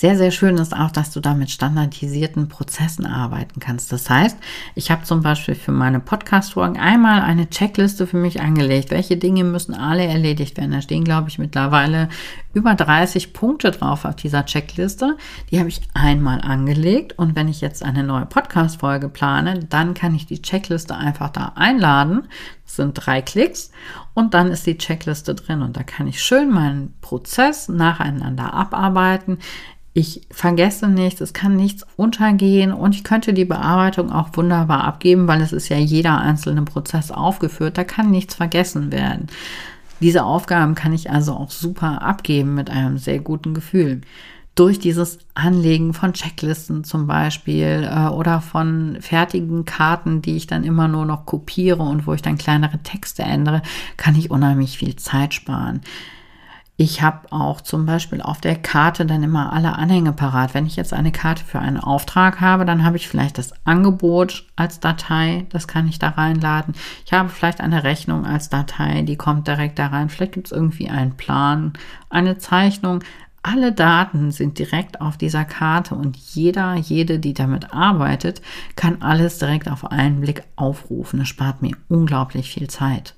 Sehr, 0.00 0.16
sehr 0.16 0.30
schön 0.30 0.58
ist 0.58 0.76
auch, 0.76 0.92
dass 0.92 1.10
du 1.10 1.18
da 1.18 1.34
mit 1.34 1.50
standardisierten 1.50 2.48
Prozessen 2.48 3.04
arbeiten 3.04 3.58
kannst. 3.58 3.90
Das 3.90 4.08
heißt, 4.08 4.38
ich 4.76 4.92
habe 4.92 5.02
zum 5.02 5.22
Beispiel 5.22 5.56
für 5.56 5.72
meine 5.72 5.98
Podcast-Folgen 5.98 6.78
einmal 6.78 7.20
eine 7.20 7.50
Checkliste 7.50 8.06
für 8.06 8.16
mich 8.16 8.40
angelegt. 8.40 8.92
Welche 8.92 9.16
Dinge 9.16 9.42
müssen 9.42 9.74
alle 9.74 10.04
erledigt 10.04 10.56
werden? 10.56 10.70
Da 10.70 10.82
stehen, 10.82 11.02
glaube 11.02 11.30
ich, 11.30 11.40
mittlerweile 11.40 12.10
über 12.54 12.76
30 12.76 13.32
Punkte 13.32 13.72
drauf 13.72 14.04
auf 14.04 14.14
dieser 14.14 14.46
Checkliste. 14.46 15.16
Die 15.50 15.58
habe 15.58 15.68
ich 15.68 15.80
einmal 15.94 16.42
angelegt. 16.42 17.18
Und 17.18 17.34
wenn 17.34 17.48
ich 17.48 17.60
jetzt 17.60 17.82
eine 17.82 18.04
neue 18.04 18.26
Podcast-Folge 18.26 19.08
plane, 19.08 19.66
dann 19.68 19.94
kann 19.94 20.14
ich 20.14 20.26
die 20.26 20.40
Checkliste 20.40 20.94
einfach 20.94 21.30
da 21.30 21.54
einladen. 21.56 22.28
Sind 22.68 22.94
drei 22.94 23.22
Klicks 23.22 23.70
und 24.14 24.34
dann 24.34 24.50
ist 24.50 24.66
die 24.66 24.76
Checkliste 24.76 25.34
drin 25.34 25.62
und 25.62 25.76
da 25.76 25.82
kann 25.82 26.06
ich 26.06 26.22
schön 26.22 26.50
meinen 26.50 26.94
Prozess 27.00 27.68
nacheinander 27.68 28.52
abarbeiten. 28.52 29.38
Ich 29.94 30.28
vergesse 30.30 30.86
nichts, 30.86 31.20
es 31.20 31.32
kann 31.32 31.56
nichts 31.56 31.84
untergehen 31.96 32.72
und 32.72 32.94
ich 32.94 33.04
könnte 33.04 33.32
die 33.32 33.46
Bearbeitung 33.46 34.12
auch 34.12 34.28
wunderbar 34.34 34.84
abgeben, 34.84 35.26
weil 35.26 35.40
es 35.40 35.52
ist 35.52 35.70
ja 35.70 35.78
jeder 35.78 36.18
einzelne 36.18 36.62
Prozess 36.62 37.10
aufgeführt, 37.10 37.78
da 37.78 37.84
kann 37.84 38.10
nichts 38.10 38.34
vergessen 38.34 38.92
werden. 38.92 39.28
Diese 40.00 40.24
Aufgaben 40.24 40.74
kann 40.74 40.92
ich 40.92 41.10
also 41.10 41.32
auch 41.32 41.50
super 41.50 42.02
abgeben 42.02 42.54
mit 42.54 42.70
einem 42.70 42.98
sehr 42.98 43.18
guten 43.18 43.54
Gefühl. 43.54 44.02
Durch 44.58 44.80
dieses 44.80 45.20
Anlegen 45.34 45.94
von 45.94 46.14
Checklisten 46.14 46.82
zum 46.82 47.06
Beispiel 47.06 47.88
äh, 47.88 48.08
oder 48.08 48.40
von 48.40 48.98
fertigen 49.00 49.64
Karten, 49.64 50.20
die 50.20 50.34
ich 50.34 50.48
dann 50.48 50.64
immer 50.64 50.88
nur 50.88 51.06
noch 51.06 51.26
kopiere 51.26 51.84
und 51.84 52.08
wo 52.08 52.12
ich 52.12 52.22
dann 52.22 52.38
kleinere 52.38 52.78
Texte 52.78 53.22
ändere, 53.22 53.62
kann 53.96 54.16
ich 54.16 54.32
unheimlich 54.32 54.76
viel 54.76 54.96
Zeit 54.96 55.32
sparen. 55.32 55.82
Ich 56.76 57.02
habe 57.02 57.32
auch 57.32 57.60
zum 57.60 57.86
Beispiel 57.86 58.20
auf 58.20 58.40
der 58.40 58.56
Karte 58.56 59.06
dann 59.06 59.22
immer 59.22 59.52
alle 59.52 59.76
Anhänge 59.76 60.12
parat. 60.12 60.54
Wenn 60.54 60.66
ich 60.66 60.74
jetzt 60.74 60.92
eine 60.92 61.12
Karte 61.12 61.44
für 61.44 61.60
einen 61.60 61.78
Auftrag 61.78 62.40
habe, 62.40 62.64
dann 62.64 62.84
habe 62.84 62.96
ich 62.96 63.06
vielleicht 63.06 63.38
das 63.38 63.52
Angebot 63.64 64.44
als 64.56 64.80
Datei, 64.80 65.46
das 65.50 65.68
kann 65.68 65.86
ich 65.86 66.00
da 66.00 66.08
reinladen. 66.08 66.74
Ich 67.06 67.12
habe 67.12 67.28
vielleicht 67.28 67.60
eine 67.60 67.84
Rechnung 67.84 68.26
als 68.26 68.48
Datei, 68.48 69.02
die 69.02 69.16
kommt 69.16 69.46
direkt 69.46 69.78
da 69.78 69.86
rein. 69.86 70.08
Vielleicht 70.08 70.32
gibt 70.32 70.48
es 70.48 70.52
irgendwie 70.52 70.88
einen 70.88 71.16
Plan, 71.16 71.74
eine 72.10 72.38
Zeichnung. 72.38 73.04
Alle 73.50 73.72
Daten 73.72 74.30
sind 74.30 74.58
direkt 74.58 75.00
auf 75.00 75.16
dieser 75.16 75.46
Karte 75.46 75.94
und 75.94 76.18
jeder, 76.18 76.74
jede, 76.74 77.18
die 77.18 77.32
damit 77.32 77.72
arbeitet, 77.72 78.42
kann 78.76 79.00
alles 79.00 79.38
direkt 79.38 79.70
auf 79.70 79.90
einen 79.90 80.20
Blick 80.20 80.42
aufrufen. 80.54 81.20
Das 81.20 81.28
spart 81.28 81.62
mir 81.62 81.74
unglaublich 81.88 82.52
viel 82.52 82.68
Zeit. 82.68 83.14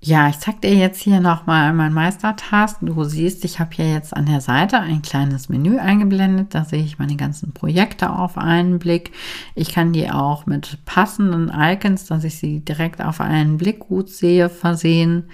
Ja, 0.00 0.30
ich 0.30 0.38
zeige 0.38 0.60
dir 0.60 0.74
jetzt 0.74 1.02
hier 1.02 1.20
nochmal 1.20 1.74
mein 1.74 1.92
Meistertask. 1.92 2.78
Du 2.80 3.04
siehst, 3.04 3.44
ich 3.44 3.60
habe 3.60 3.74
hier 3.74 3.92
jetzt 3.92 4.16
an 4.16 4.24
der 4.24 4.40
Seite 4.40 4.78
ein 4.78 5.02
kleines 5.02 5.50
Menü 5.50 5.78
eingeblendet. 5.78 6.54
Da 6.54 6.64
sehe 6.64 6.82
ich 6.82 6.98
meine 6.98 7.16
ganzen 7.16 7.52
Projekte 7.52 8.08
auf 8.08 8.38
einen 8.38 8.78
Blick. 8.78 9.12
Ich 9.54 9.74
kann 9.74 9.92
die 9.92 10.10
auch 10.10 10.46
mit 10.46 10.78
passenden 10.86 11.52
Icons, 11.54 12.06
dass 12.06 12.24
ich 12.24 12.38
sie 12.38 12.60
direkt 12.60 13.02
auf 13.02 13.20
einen 13.20 13.58
Blick 13.58 13.80
gut 13.80 14.08
sehe, 14.08 14.48
versehen. 14.48 15.24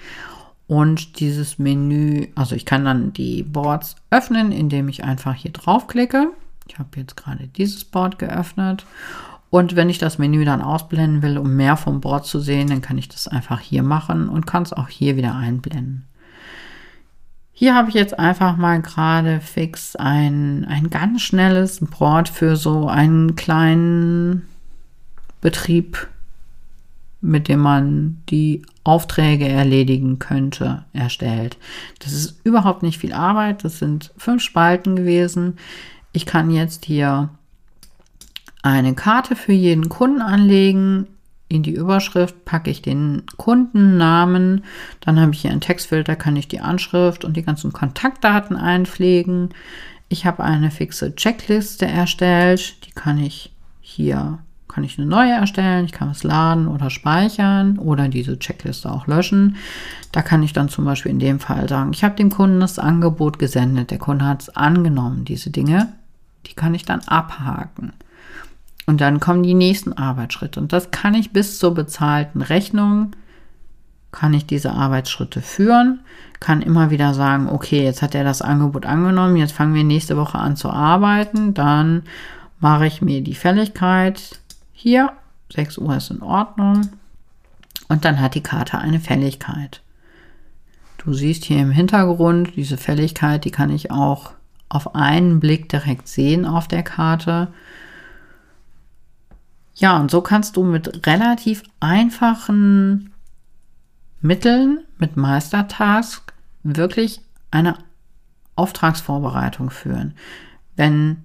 Und 0.73 1.19
dieses 1.19 1.59
Menü, 1.59 2.29
also 2.33 2.55
ich 2.55 2.65
kann 2.65 2.83
dann 2.83 3.13
die 3.13 3.43
Boards 3.43 3.95
öffnen, 4.09 4.51
indem 4.51 4.89
ich 4.89 5.03
einfach 5.03 5.35
hier 5.35 5.51
draufklicke. 5.51 6.31
Ich 6.67 6.79
habe 6.79 6.89
jetzt 6.95 7.15
gerade 7.15 7.47
dieses 7.47 7.85
Board 7.85 8.17
geöffnet 8.17 8.83
und 9.51 9.75
wenn 9.75 9.87
ich 9.87 9.99
das 9.99 10.17
Menü 10.17 10.45
dann 10.45 10.63
ausblenden 10.63 11.21
will, 11.21 11.37
um 11.37 11.55
mehr 11.55 11.77
vom 11.77 12.01
Board 12.01 12.25
zu 12.25 12.39
sehen, 12.39 12.69
dann 12.69 12.81
kann 12.81 12.97
ich 12.97 13.07
das 13.07 13.27
einfach 13.27 13.59
hier 13.59 13.83
machen 13.83 14.27
und 14.27 14.47
kann 14.47 14.63
es 14.63 14.73
auch 14.73 14.89
hier 14.89 15.15
wieder 15.15 15.35
einblenden. 15.35 16.07
Hier 17.51 17.75
habe 17.75 17.89
ich 17.89 17.93
jetzt 17.93 18.17
einfach 18.17 18.57
mal 18.57 18.81
gerade 18.81 19.41
fix 19.41 19.95
ein, 19.95 20.65
ein 20.65 20.89
ganz 20.89 21.21
schnelles 21.21 21.81
Board 21.81 22.29
für 22.29 22.55
so 22.55 22.87
einen 22.87 23.35
kleinen 23.35 24.47
Betrieb, 25.39 26.07
mit 27.23 27.47
dem 27.47 27.61
man 27.61 28.21
die 28.29 28.63
Aufträge 28.83 29.47
erledigen 29.47 30.19
könnte, 30.19 30.83
erstellt. 30.91 31.57
Das 31.99 32.11
ist 32.11 32.41
überhaupt 32.43 32.83
nicht 32.83 32.99
viel 32.99 33.13
Arbeit. 33.13 33.63
Das 33.63 33.79
sind 33.79 34.11
fünf 34.17 34.43
Spalten 34.43 34.97
gewesen. 34.97 35.57
Ich 36.11 36.25
kann 36.25 36.51
jetzt 36.51 36.83
hier 36.83 37.29
eine 38.61 38.93
Karte 38.93 39.37
für 39.37 39.53
jeden 39.53 39.87
Kunden 39.87 40.21
anlegen. 40.21 41.07
In 41.47 41.63
die 41.63 41.73
Überschrift 41.73 42.43
packe 42.43 42.69
ich 42.69 42.81
den 42.81 43.23
Kundennamen. 43.37 44.65
Dann 44.99 45.17
habe 45.19 45.31
ich 45.33 45.41
hier 45.41 45.51
einen 45.51 45.61
Textfilter, 45.61 46.17
kann 46.17 46.35
ich 46.35 46.49
die 46.49 46.59
Anschrift 46.59 47.23
und 47.23 47.37
die 47.37 47.43
ganzen 47.43 47.71
Kontaktdaten 47.71 48.57
einpflegen. 48.57 49.49
Ich 50.09 50.25
habe 50.25 50.43
eine 50.43 50.71
fixe 50.71 51.15
Checkliste 51.15 51.85
erstellt. 51.85 52.85
Die 52.85 52.91
kann 52.91 53.17
ich 53.17 53.53
hier, 53.79 54.39
kann 54.73 54.83
ich 54.83 54.97
eine 54.97 55.07
neue 55.07 55.33
erstellen. 55.33 55.85
Ich 55.85 55.91
kann 55.91 56.09
es 56.09 56.23
laden 56.23 56.67
oder 56.67 56.89
speichern 56.89 57.77
oder 57.77 58.07
diese 58.07 58.39
Checkliste 58.39 58.91
auch 58.91 59.05
löschen. 59.05 59.57
Da 60.11 60.23
kann 60.23 60.41
ich 60.41 60.51
dann 60.51 60.67
zum 60.67 60.85
Beispiel 60.85 61.11
in 61.11 61.19
dem 61.19 61.39
Fall 61.39 61.69
sagen, 61.69 61.91
ich 61.93 62.03
habe 62.03 62.15
dem 62.15 62.31
Kunden 62.31 62.59
das 62.59 62.79
Angebot 62.79 63.37
gesendet. 63.37 63.91
Der 63.91 63.99
Kunde 63.99 64.25
hat 64.25 64.41
es 64.41 64.55
angenommen. 64.55 65.25
Diese 65.25 65.51
Dinge, 65.51 65.93
die 66.47 66.53
kann 66.53 66.73
ich 66.73 66.85
dann 66.85 67.01
abhaken. 67.01 67.93
Und 68.87 68.99
dann 68.99 69.19
kommen 69.19 69.43
die 69.43 69.53
nächsten 69.53 69.93
Arbeitsschritte. 69.93 70.59
Und 70.59 70.73
das 70.73 70.89
kann 70.89 71.13
ich 71.13 71.31
bis 71.31 71.59
zur 71.59 71.73
bezahlten 71.75 72.41
Rechnung, 72.41 73.11
kann 74.11 74.33
ich 74.33 74.45
diese 74.45 74.71
Arbeitsschritte 74.71 75.41
führen, 75.41 75.99
kann 76.39 76.61
immer 76.61 76.89
wieder 76.89 77.13
sagen, 77.13 77.47
okay, 77.47 77.83
jetzt 77.83 78.01
hat 78.01 78.15
er 78.15 78.23
das 78.23 78.41
Angebot 78.41 78.85
angenommen, 78.85 79.37
jetzt 79.37 79.53
fangen 79.53 79.73
wir 79.73 79.83
nächste 79.83 80.17
Woche 80.17 80.37
an 80.37 80.55
zu 80.55 80.69
arbeiten, 80.69 81.53
dann 81.53 82.03
mache 82.59 82.87
ich 82.87 83.01
mir 83.01 83.21
die 83.21 83.35
Fälligkeit 83.35 84.39
hier, 84.83 85.13
6 85.53 85.77
Uhr 85.77 85.95
ist 85.95 86.11
in 86.11 86.21
Ordnung. 86.21 86.89
Und 87.87 88.03
dann 88.03 88.19
hat 88.19 88.35
die 88.35 88.43
Karte 88.43 88.77
eine 88.77 88.99
Fälligkeit. 88.99 89.81
Du 90.97 91.13
siehst 91.13 91.45
hier 91.45 91.59
im 91.59 91.71
Hintergrund 91.71 92.57
diese 92.57 92.77
Fälligkeit, 92.77 93.45
die 93.45 93.51
kann 93.51 93.69
ich 93.69 93.91
auch 93.91 94.33
auf 94.67 94.93
einen 94.93 95.39
Blick 95.39 95.69
direkt 95.69 96.09
sehen 96.09 96.45
auf 96.45 96.67
der 96.67 96.83
Karte. 96.83 97.53
Ja, 99.73 99.97
und 99.99 100.11
so 100.11 100.19
kannst 100.19 100.57
du 100.57 100.63
mit 100.63 101.07
relativ 101.07 101.63
einfachen 101.79 103.13
Mitteln, 104.19 104.83
mit 104.97 105.15
Meistertask, 105.15 106.33
wirklich 106.63 107.21
eine 107.51 107.77
Auftragsvorbereitung 108.57 109.69
führen. 109.69 110.13
Wenn 110.75 111.23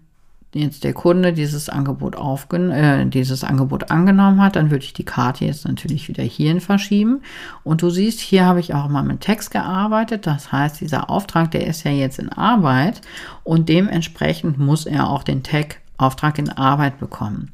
jetzt 0.55 0.83
der 0.83 0.95
Kunde 0.95 1.33
dieses 1.33 1.69
Angebot 1.69 2.17
aufgen 2.17 2.71
äh, 2.71 3.07
dieses 3.07 3.45
Angebot 3.45 3.91
angenommen 3.91 4.41
hat, 4.41 4.57
dann 4.57 4.71
würde 4.71 4.85
ich 4.85 4.95
die 4.95 5.05
Karte 5.05 5.45
jetzt 5.45 5.67
natürlich 5.67 6.09
wieder 6.09 6.23
hierhin 6.23 6.61
verschieben. 6.61 7.23
Und 7.65 7.83
du 7.83 7.91
siehst, 7.91 8.21
hier 8.21 8.47
habe 8.47 8.61
ich 8.61 8.75
auch 8.75 8.89
mal 8.89 9.03
mit 9.03 9.21
Text 9.21 9.51
gearbeitet. 9.51 10.27
Das 10.27 10.51
heißt, 10.51 10.81
dieser 10.81 11.11
Auftrag, 11.11 11.51
der 11.51 11.67
ist 11.67 11.85
ja 11.85 11.91
jetzt 11.91 12.19
in 12.19 12.31
Arbeit 12.31 13.03
und 13.45 13.69
dementsprechend 13.69 14.59
muss 14.59 14.87
er 14.87 15.11
auch 15.11 15.23
den 15.23 15.43
Tag 15.43 15.81
Auftrag 15.99 16.39
in 16.39 16.49
Arbeit 16.49 17.01
bekommen. 17.01 17.53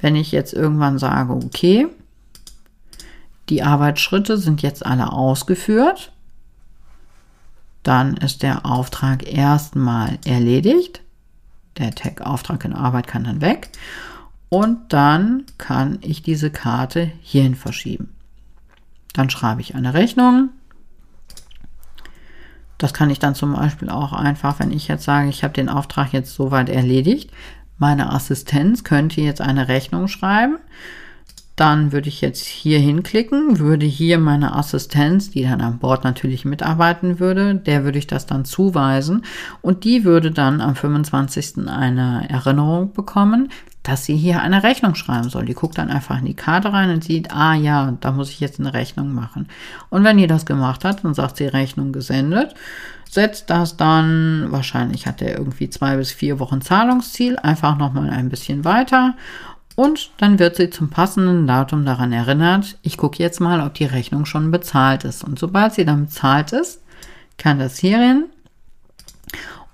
Wenn 0.00 0.16
ich 0.16 0.32
jetzt 0.32 0.52
irgendwann 0.52 0.98
sage, 0.98 1.32
okay, 1.32 1.86
die 3.48 3.62
Arbeitsschritte 3.62 4.36
sind 4.36 4.62
jetzt 4.62 4.84
alle 4.84 5.12
ausgeführt, 5.12 6.12
dann 7.82 8.16
ist 8.16 8.42
der 8.42 8.66
Auftrag 8.66 9.26
erstmal 9.32 10.18
erledigt. 10.26 11.00
Der 11.78 11.94
Tag 11.94 12.20
Auftrag 12.20 12.64
in 12.64 12.72
Arbeit 12.72 13.06
kann 13.06 13.24
dann 13.24 13.40
weg. 13.40 13.70
Und 14.48 14.92
dann 14.92 15.44
kann 15.58 15.98
ich 16.00 16.22
diese 16.22 16.50
Karte 16.50 17.10
hierhin 17.20 17.54
verschieben. 17.54 18.14
Dann 19.12 19.30
schreibe 19.30 19.60
ich 19.60 19.74
eine 19.74 19.94
Rechnung. 19.94 20.50
Das 22.78 22.94
kann 22.94 23.10
ich 23.10 23.18
dann 23.18 23.34
zum 23.34 23.54
Beispiel 23.54 23.90
auch 23.90 24.12
einfach, 24.12 24.60
wenn 24.60 24.70
ich 24.70 24.88
jetzt 24.88 25.04
sage, 25.04 25.28
ich 25.28 25.42
habe 25.42 25.52
den 25.52 25.68
Auftrag 25.68 26.12
jetzt 26.12 26.34
soweit 26.34 26.68
erledigt, 26.68 27.30
meine 27.76 28.12
Assistenz 28.12 28.84
könnte 28.84 29.20
jetzt 29.20 29.40
eine 29.40 29.68
Rechnung 29.68 30.08
schreiben. 30.08 30.58
Dann 31.58 31.90
würde 31.90 32.08
ich 32.08 32.20
jetzt 32.20 32.46
hier 32.46 32.78
hinklicken, 32.78 33.58
würde 33.58 33.84
hier 33.84 34.20
meine 34.20 34.54
Assistenz, 34.54 35.30
die 35.30 35.42
dann 35.42 35.60
an 35.60 35.80
Bord 35.80 36.04
natürlich 36.04 36.44
mitarbeiten 36.44 37.18
würde, 37.18 37.56
der 37.56 37.82
würde 37.82 37.98
ich 37.98 38.06
das 38.06 38.26
dann 38.26 38.44
zuweisen 38.44 39.24
und 39.60 39.82
die 39.82 40.04
würde 40.04 40.30
dann 40.30 40.60
am 40.60 40.76
25. 40.76 41.66
eine 41.66 42.30
Erinnerung 42.30 42.92
bekommen, 42.92 43.48
dass 43.82 44.04
sie 44.04 44.14
hier 44.14 44.40
eine 44.40 44.62
Rechnung 44.62 44.94
schreiben 44.94 45.30
soll. 45.30 45.46
Die 45.46 45.54
guckt 45.54 45.78
dann 45.78 45.90
einfach 45.90 46.20
in 46.20 46.26
die 46.26 46.34
Karte 46.34 46.72
rein 46.72 46.90
und 46.90 47.02
sieht, 47.02 47.32
ah 47.32 47.54
ja, 47.54 47.92
da 48.00 48.12
muss 48.12 48.30
ich 48.30 48.38
jetzt 48.38 48.60
eine 48.60 48.72
Rechnung 48.72 49.12
machen. 49.12 49.48
Und 49.90 50.04
wenn 50.04 50.18
die 50.18 50.28
das 50.28 50.46
gemacht 50.46 50.84
hat, 50.84 51.02
dann 51.02 51.14
sagt 51.14 51.38
sie 51.38 51.46
Rechnung 51.46 51.90
gesendet, 51.90 52.54
setzt 53.10 53.50
das 53.50 53.76
dann, 53.76 54.46
wahrscheinlich 54.50 55.06
hat 55.06 55.22
er 55.22 55.36
irgendwie 55.36 55.70
zwei 55.70 55.96
bis 55.96 56.12
vier 56.12 56.38
Wochen 56.38 56.60
Zahlungsziel, 56.60 57.36
einfach 57.36 57.78
nochmal 57.78 58.10
ein 58.10 58.28
bisschen 58.28 58.64
weiter 58.64 59.16
Und 59.78 60.10
dann 60.16 60.40
wird 60.40 60.56
sie 60.56 60.70
zum 60.70 60.90
passenden 60.90 61.46
Datum 61.46 61.84
daran 61.84 62.10
erinnert, 62.12 62.76
ich 62.82 62.96
gucke 62.96 63.22
jetzt 63.22 63.38
mal, 63.38 63.64
ob 63.64 63.74
die 63.74 63.84
Rechnung 63.84 64.24
schon 64.24 64.50
bezahlt 64.50 65.04
ist. 65.04 65.22
Und 65.22 65.38
sobald 65.38 65.72
sie 65.72 65.84
dann 65.84 66.06
bezahlt 66.06 66.52
ist, 66.52 66.82
kann 67.36 67.60
das 67.60 67.78
hierhin 67.78 68.24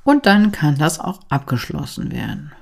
und 0.02 0.26
dann 0.26 0.52
kann 0.52 0.76
das 0.76 1.00
auch 1.00 1.20
abgeschlossen 1.30 2.12
werden. 2.12 2.52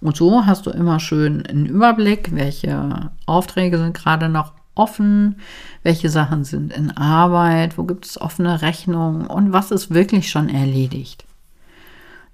Und 0.00 0.16
so 0.16 0.46
hast 0.46 0.64
du 0.64 0.70
immer 0.70 1.00
schön 1.00 1.44
einen 1.44 1.66
Überblick, 1.66 2.34
welche 2.34 3.10
Aufträge 3.26 3.76
sind 3.76 3.92
gerade 3.92 4.30
noch 4.30 4.54
offen, 4.74 5.36
welche 5.82 6.08
Sachen 6.08 6.44
sind 6.44 6.72
in 6.72 6.96
Arbeit, 6.96 7.76
wo 7.76 7.84
gibt 7.84 8.06
es 8.06 8.18
offene 8.18 8.62
Rechnungen 8.62 9.26
und 9.26 9.52
was 9.52 9.70
ist 9.70 9.92
wirklich 9.92 10.30
schon 10.30 10.48
erledigt. 10.48 11.26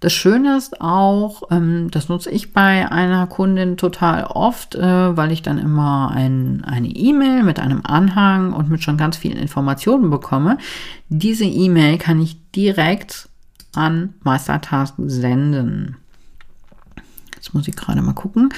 Das 0.01 0.15
Schöne 0.15 0.57
ist 0.57 0.81
auch, 0.81 1.43
ähm, 1.51 1.91
das 1.91 2.09
nutze 2.09 2.31
ich 2.31 2.55
bei 2.55 2.91
einer 2.91 3.27
Kundin 3.27 3.77
total 3.77 4.25
oft, 4.25 4.75
äh, 4.75 5.17
weil 5.17 5.31
ich 5.31 5.43
dann 5.43 5.59
immer 5.59 6.11
ein, 6.11 6.65
eine 6.65 6.89
E-Mail 6.89 7.43
mit 7.43 7.61
einem 7.61 7.83
Anhang 7.85 8.55
und 8.55 8.71
mit 8.71 8.83
schon 8.83 8.97
ganz 8.97 9.19
vielen 9.19 9.37
Informationen 9.37 10.09
bekomme. 10.09 10.57
Diese 11.11 11.45
E-Mail 11.45 11.99
kann 11.99 12.21
ich 12.21 12.39
direkt 12.53 13.29
an 13.75 14.15
Meistertask 14.23 14.95
senden. 14.97 15.97
Jetzt 17.35 17.53
muss 17.53 17.69
ich 17.69 17.77
gerade 17.77 18.01
mal 18.01 18.15
gucken. 18.15 18.49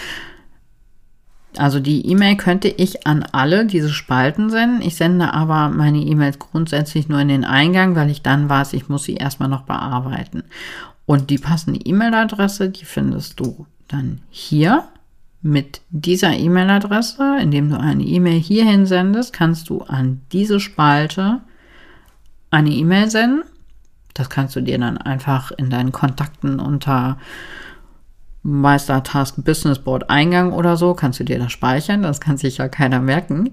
Also 1.58 1.80
die 1.80 2.06
E-Mail 2.06 2.36
könnte 2.36 2.68
ich 2.68 3.06
an 3.06 3.24
alle 3.32 3.66
diese 3.66 3.90
Spalten 3.90 4.48
senden. 4.48 4.80
Ich 4.80 4.96
sende 4.96 5.34
aber 5.34 5.68
meine 5.68 5.98
E-Mails 5.98 6.38
grundsätzlich 6.38 7.08
nur 7.08 7.20
in 7.20 7.28
den 7.28 7.44
Eingang, 7.44 7.94
weil 7.94 8.10
ich 8.10 8.22
dann 8.22 8.48
weiß, 8.48 8.72
ich 8.72 8.88
muss 8.88 9.04
sie 9.04 9.16
erstmal 9.16 9.48
noch 9.48 9.62
bearbeiten. 9.62 10.44
Und 11.12 11.28
die 11.28 11.36
passende 11.36 11.78
E-Mail-Adresse, 11.78 12.70
die 12.70 12.86
findest 12.86 13.38
du 13.38 13.66
dann 13.86 14.22
hier. 14.30 14.88
Mit 15.42 15.82
dieser 15.90 16.32
E-Mail-Adresse, 16.32 17.36
indem 17.38 17.68
du 17.68 17.78
eine 17.78 18.02
E-Mail 18.02 18.40
hierhin 18.40 18.86
sendest, 18.86 19.34
kannst 19.34 19.68
du 19.68 19.82
an 19.82 20.22
diese 20.32 20.58
Spalte 20.58 21.42
eine 22.50 22.70
E-Mail 22.70 23.10
senden. 23.10 23.42
Das 24.14 24.30
kannst 24.30 24.56
du 24.56 24.62
dir 24.62 24.78
dann 24.78 24.96
einfach 24.96 25.50
in 25.50 25.68
deinen 25.68 25.92
Kontakten 25.92 26.58
unter 26.58 27.18
Meistertask 28.42 29.44
Business 29.44 29.80
Board 29.80 30.08
Eingang 30.08 30.54
oder 30.54 30.78
so, 30.78 30.94
kannst 30.94 31.20
du 31.20 31.24
dir 31.24 31.38
das 31.38 31.52
speichern, 31.52 32.00
das 32.00 32.22
kann 32.22 32.38
sich 32.38 32.56
ja 32.56 32.68
keiner 32.68 33.00
merken. 33.00 33.50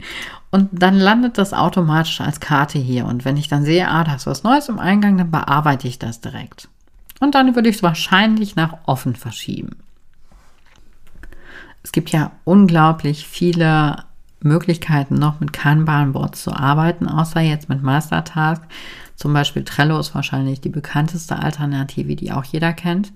Und 0.49 0.69
dann 0.71 0.97
landet 0.97 1.37
das 1.37 1.51
automatisch 1.51 2.21
als 2.21 2.39
Karte 2.39 2.79
hier. 2.79 3.05
Und 3.05 3.25
wenn 3.25 3.35
ich 3.35 3.49
dann 3.49 3.65
sehe, 3.65 3.89
ah, 3.89 4.05
da 4.05 4.15
ist 4.15 4.27
was 4.27 4.43
Neues 4.43 4.69
im 4.69 4.79
Eingang, 4.79 5.17
dann 5.17 5.29
bearbeite 5.29 5.89
ich 5.89 5.99
das 5.99 6.21
direkt. 6.21 6.69
Und 7.19 7.35
dann 7.35 7.55
würde 7.55 7.69
ich 7.69 7.77
es 7.77 7.83
wahrscheinlich 7.83 8.55
nach 8.55 8.77
offen 8.85 9.15
verschieben. 9.15 9.77
Es 11.83 11.91
gibt 11.91 12.09
ja 12.09 12.31
unglaublich 12.43 13.27
viele 13.27 14.03
Möglichkeiten 14.41 15.15
noch 15.15 15.39
mit 15.39 15.53
Kanban-Boards 15.53 16.43
zu 16.43 16.53
arbeiten, 16.53 17.07
außer 17.07 17.41
jetzt 17.41 17.69
mit 17.69 17.83
Mastertask. 17.83 18.63
Zum 19.15 19.33
Beispiel 19.33 19.63
Trello 19.63 19.99
ist 19.99 20.15
wahrscheinlich 20.15 20.61
die 20.61 20.69
bekannteste 20.69 21.39
Alternative, 21.39 22.15
die 22.15 22.31
auch 22.31 22.45
jeder 22.45 22.73
kennt. 22.73 23.11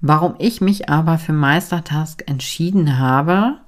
Warum 0.00 0.34
ich 0.38 0.60
mich 0.60 0.90
aber 0.90 1.16
für 1.16 1.32
Meistertask 1.32 2.22
entschieden 2.26 2.98
habe, 2.98 3.58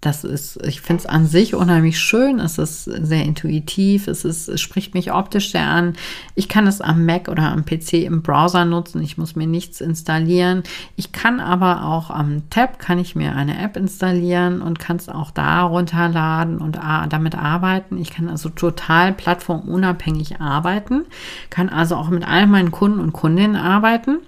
das 0.00 0.22
ist, 0.22 0.64
ich 0.64 0.80
finde 0.80 1.00
es 1.00 1.06
an 1.06 1.26
sich 1.26 1.56
unheimlich 1.56 1.98
schön, 1.98 2.38
es 2.38 2.56
ist 2.58 2.84
sehr 2.84 3.24
intuitiv, 3.24 4.06
es, 4.06 4.24
ist, 4.24 4.48
es 4.48 4.60
spricht 4.60 4.94
mich 4.94 5.12
optisch 5.12 5.50
sehr 5.50 5.66
an. 5.66 5.94
Ich 6.36 6.48
kann 6.48 6.68
es 6.68 6.80
am 6.80 7.04
Mac 7.04 7.28
oder 7.28 7.50
am 7.50 7.64
PC 7.64 7.94
im 8.04 8.22
Browser 8.22 8.64
nutzen, 8.64 9.02
ich 9.02 9.18
muss 9.18 9.34
mir 9.34 9.48
nichts 9.48 9.80
installieren. 9.80 10.62
Ich 10.94 11.10
kann 11.10 11.40
aber 11.40 11.84
auch 11.84 12.10
am 12.10 12.48
Tab, 12.48 12.78
kann 12.78 13.00
ich 13.00 13.16
mir 13.16 13.34
eine 13.34 13.60
App 13.60 13.76
installieren 13.76 14.62
und 14.62 14.78
kann 14.78 14.98
es 14.98 15.08
auch 15.08 15.32
da 15.32 15.62
runterladen 15.62 16.58
und 16.58 16.78
damit 17.08 17.34
arbeiten. 17.34 17.98
Ich 17.98 18.10
kann 18.10 18.28
also 18.28 18.50
total 18.50 19.12
plattformunabhängig 19.12 20.40
arbeiten, 20.40 21.06
kann 21.50 21.68
also 21.68 21.96
auch 21.96 22.08
mit 22.08 22.26
all 22.26 22.46
meinen 22.46 22.70
Kunden 22.70 23.00
und 23.00 23.12
Kundinnen 23.12 23.56
arbeiten. 23.56 24.18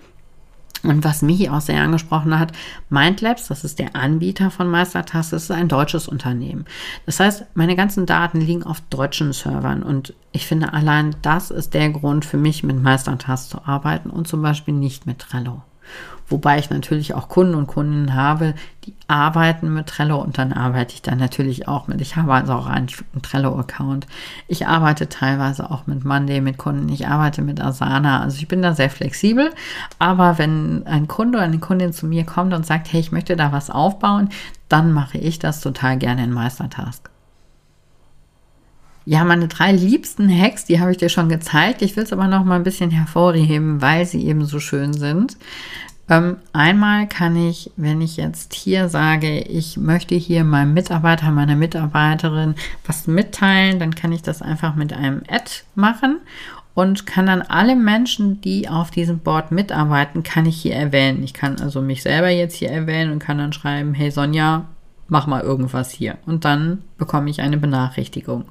Und 0.82 1.04
was 1.04 1.22
mich 1.22 1.50
auch 1.50 1.60
sehr 1.60 1.82
angesprochen 1.82 2.38
hat, 2.38 2.52
Mindlabs, 2.88 3.48
das 3.48 3.64
ist 3.64 3.78
der 3.78 3.96
Anbieter 3.96 4.50
von 4.50 4.68
Meistertask, 4.68 5.32
ist 5.32 5.50
ein 5.50 5.68
deutsches 5.68 6.08
Unternehmen. 6.08 6.64
Das 7.06 7.20
heißt, 7.20 7.44
meine 7.54 7.76
ganzen 7.76 8.06
Daten 8.06 8.40
liegen 8.40 8.62
auf 8.62 8.80
deutschen 8.88 9.32
Servern 9.32 9.82
und 9.82 10.14
ich 10.32 10.46
finde 10.46 10.72
allein 10.72 11.14
das 11.22 11.50
ist 11.50 11.74
der 11.74 11.90
Grund 11.90 12.24
für 12.24 12.38
mich, 12.38 12.62
mit 12.62 12.82
Meistertask 12.82 13.50
zu 13.50 13.66
arbeiten 13.66 14.10
und 14.10 14.26
zum 14.26 14.42
Beispiel 14.42 14.74
nicht 14.74 15.06
mit 15.06 15.18
Trello. 15.18 15.62
Wobei 16.30 16.60
ich 16.60 16.70
natürlich 16.70 17.14
auch 17.14 17.28
Kunden 17.28 17.56
und 17.56 17.66
Kundinnen 17.66 18.14
habe, 18.14 18.54
die 18.84 18.94
arbeiten 19.08 19.74
mit 19.74 19.88
Trello 19.88 20.22
und 20.22 20.38
dann 20.38 20.52
arbeite 20.52 20.94
ich 20.94 21.02
da 21.02 21.16
natürlich 21.16 21.66
auch 21.66 21.88
mit. 21.88 22.00
Ich 22.00 22.14
habe 22.14 22.32
also 22.32 22.52
auch 22.52 22.66
einen, 22.66 22.86
Trello-Account. 23.20 24.06
Ich 24.46 24.68
arbeite 24.68 25.08
teilweise 25.08 25.70
auch 25.70 25.88
mit 25.88 26.04
Monday, 26.04 26.40
mit 26.40 26.56
Kunden. 26.56 26.88
Ich 26.88 27.08
arbeite 27.08 27.42
mit 27.42 27.60
Asana. 27.60 28.22
Also 28.22 28.38
ich 28.38 28.46
bin 28.46 28.62
da 28.62 28.74
sehr 28.74 28.90
flexibel. 28.90 29.50
Aber 29.98 30.38
wenn 30.38 30.86
ein 30.86 31.08
Kunde 31.08 31.38
oder 31.38 31.46
eine 31.46 31.58
Kundin 31.58 31.92
zu 31.92 32.06
mir 32.06 32.24
kommt 32.24 32.54
und 32.54 32.64
sagt, 32.64 32.92
hey, 32.92 33.00
ich 33.00 33.10
möchte 33.10 33.34
da 33.34 33.50
was 33.50 33.68
aufbauen, 33.68 34.28
dann 34.68 34.92
mache 34.92 35.18
ich 35.18 35.40
das 35.40 35.60
total 35.60 35.98
gerne 35.98 36.22
in 36.22 36.32
Meistertask. 36.32 37.10
Ja, 39.04 39.24
meine 39.24 39.48
drei 39.48 39.72
liebsten 39.72 40.28
Hacks, 40.30 40.66
die 40.66 40.78
habe 40.78 40.92
ich 40.92 40.98
dir 40.98 41.08
schon 41.08 41.28
gezeigt. 41.28 41.82
Ich 41.82 41.96
will 41.96 42.04
es 42.04 42.12
aber 42.12 42.28
noch 42.28 42.44
mal 42.44 42.54
ein 42.54 42.62
bisschen 42.62 42.92
hervorheben, 42.92 43.82
weil 43.82 44.06
sie 44.06 44.24
eben 44.24 44.44
so 44.44 44.60
schön 44.60 44.92
sind. 44.92 45.36
Ähm, 46.10 46.38
einmal 46.52 47.06
kann 47.06 47.36
ich, 47.36 47.70
wenn 47.76 48.00
ich 48.00 48.16
jetzt 48.16 48.52
hier 48.52 48.88
sage, 48.88 49.38
ich 49.42 49.76
möchte 49.76 50.16
hier 50.16 50.42
meinem 50.42 50.74
Mitarbeiter, 50.74 51.30
meiner 51.30 51.54
Mitarbeiterin 51.54 52.56
was 52.84 53.06
mitteilen, 53.06 53.78
dann 53.78 53.94
kann 53.94 54.10
ich 54.10 54.20
das 54.20 54.42
einfach 54.42 54.74
mit 54.74 54.92
einem 54.92 55.22
Ad 55.30 55.50
machen 55.76 56.18
und 56.74 57.06
kann 57.06 57.26
dann 57.26 57.42
alle 57.42 57.76
Menschen, 57.76 58.40
die 58.40 58.68
auf 58.68 58.90
diesem 58.90 59.20
Board 59.20 59.52
mitarbeiten, 59.52 60.24
kann 60.24 60.46
ich 60.46 60.60
hier 60.60 60.74
erwähnen. 60.74 61.22
Ich 61.22 61.32
kann 61.32 61.60
also 61.60 61.80
mich 61.80 62.02
selber 62.02 62.28
jetzt 62.28 62.56
hier 62.56 62.70
erwähnen 62.70 63.12
und 63.12 63.20
kann 63.20 63.38
dann 63.38 63.52
schreiben, 63.52 63.94
hey 63.94 64.10
Sonja, 64.10 64.64
mach 65.06 65.28
mal 65.28 65.42
irgendwas 65.42 65.90
hier. 65.90 66.18
Und 66.26 66.44
dann 66.44 66.82
bekomme 66.98 67.30
ich 67.30 67.40
eine 67.40 67.56
Benachrichtigung. 67.56 68.46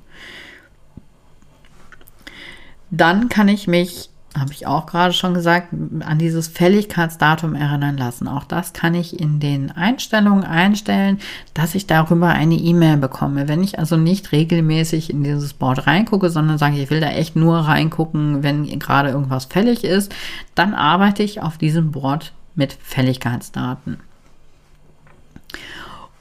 Dann 2.89 3.27
kann 3.27 3.49
ich 3.49 3.67
mich 3.67 4.09
habe 4.39 4.53
ich 4.53 4.67
auch 4.67 4.85
gerade 4.85 5.13
schon 5.13 5.33
gesagt, 5.33 5.69
an 5.71 6.17
dieses 6.17 6.47
Fälligkeitsdatum 6.47 7.55
erinnern 7.55 7.97
lassen. 7.97 8.27
Auch 8.27 8.43
das 8.43 8.73
kann 8.73 8.95
ich 8.95 9.19
in 9.19 9.39
den 9.39 9.71
Einstellungen 9.71 10.43
einstellen, 10.43 11.19
dass 11.53 11.75
ich 11.75 11.87
darüber 11.87 12.29
eine 12.29 12.55
E-Mail 12.55 12.97
bekomme. 12.97 13.47
Wenn 13.47 13.63
ich 13.63 13.79
also 13.79 13.97
nicht 13.97 14.31
regelmäßig 14.31 15.09
in 15.09 15.23
dieses 15.23 15.53
Board 15.53 15.87
reingucke, 15.87 16.29
sondern 16.29 16.57
sage, 16.57 16.81
ich 16.81 16.89
will 16.89 16.99
da 16.99 17.09
echt 17.09 17.35
nur 17.35 17.57
reingucken, 17.59 18.43
wenn 18.43 18.65
gerade 18.79 19.09
irgendwas 19.09 19.45
fällig 19.45 19.83
ist, 19.83 20.13
dann 20.55 20.73
arbeite 20.73 21.23
ich 21.23 21.41
auf 21.41 21.57
diesem 21.57 21.91
Board 21.91 22.33
mit 22.55 22.77
Fälligkeitsdaten. 22.81 23.97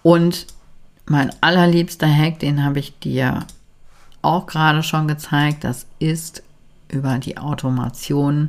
Und 0.03 0.47
mein 1.07 1.31
allerliebster 1.41 2.09
Hack, 2.09 2.39
den 2.39 2.65
habe 2.65 2.79
ich 2.79 2.99
dir 2.99 3.47
auch 4.23 4.47
gerade 4.47 4.83
schon 4.83 5.09
gezeigt, 5.09 5.65
das 5.65 5.87
ist 5.99 6.43
über 6.89 7.19
die 7.19 7.39
Automation 7.39 8.49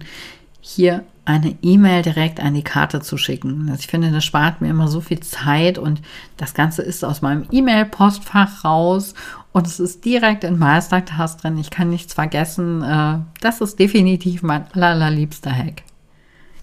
hier 0.62 1.04
eine 1.26 1.56
E-Mail 1.62 2.02
direkt 2.02 2.40
an 2.40 2.56
die 2.56 2.64
Karte 2.64 3.02
zu 3.02 3.18
schicken. 3.18 3.68
Also 3.70 3.82
ich 3.82 3.88
finde, 3.88 4.12
das 4.12 4.26
spart 4.26 4.62
mir 4.62 4.70
immer 4.70 4.88
so 4.88 5.00
viel 5.00 5.20
Zeit 5.20 5.78
und 5.78 6.02
das 6.38 6.54
Ganze 6.54 6.82
ist 6.82 7.06
aus 7.06 7.22
meinem 7.22 7.46
E-Mail-Postfach 7.52 8.64
raus 8.64 9.14
und 9.52 9.68
es 9.68 9.80
ist 9.80 10.06
direkt 10.06 10.44
in 10.44 10.58
Meistertask 10.58 11.40
drin. 11.40 11.58
Ich 11.58 11.70
kann 11.70 11.90
nichts 11.90 12.14
vergessen. 12.14 12.82
Äh, 12.82 13.20
das 13.42 13.62
ist 13.62 13.80
definitiv 13.80 14.42
mein 14.42 14.66
allerliebster 14.74 15.52
Hack. 15.52 15.84